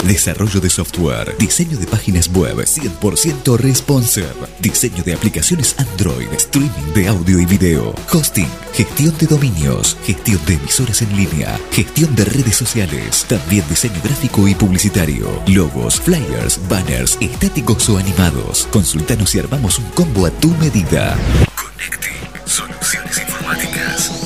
[0.02, 2.56] Desarrollo de software, diseño de páginas web.
[2.56, 4.26] 100% responsive,
[4.60, 10.54] diseño de aplicaciones Android, streaming de audio y video, hosting, gestión de dominios, gestión de
[10.54, 17.16] emisoras en línea, gestión de redes sociales, también diseño gráfico y publicitario, logos, flyers, banners,
[17.20, 18.66] estáticos o animados.
[18.72, 21.16] Consultanos y armamos un combo a tu medida.
[21.54, 24.21] Connecting Soluciones Informáticas.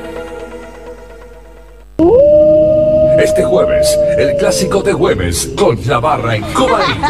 [3.20, 7.04] Este jueves, el clásico de Güemes con la barra en Cuba Inc.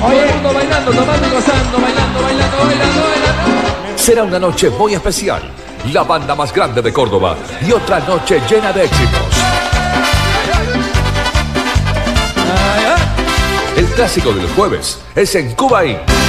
[0.00, 1.77] Todo el mundo bailando, tomando y gozando,
[4.08, 5.42] Será una noche muy especial.
[5.92, 9.20] La banda más grande de Córdoba y otra noche llena de éxitos.
[13.76, 16.27] El clásico del jueves es en Cuba Inc.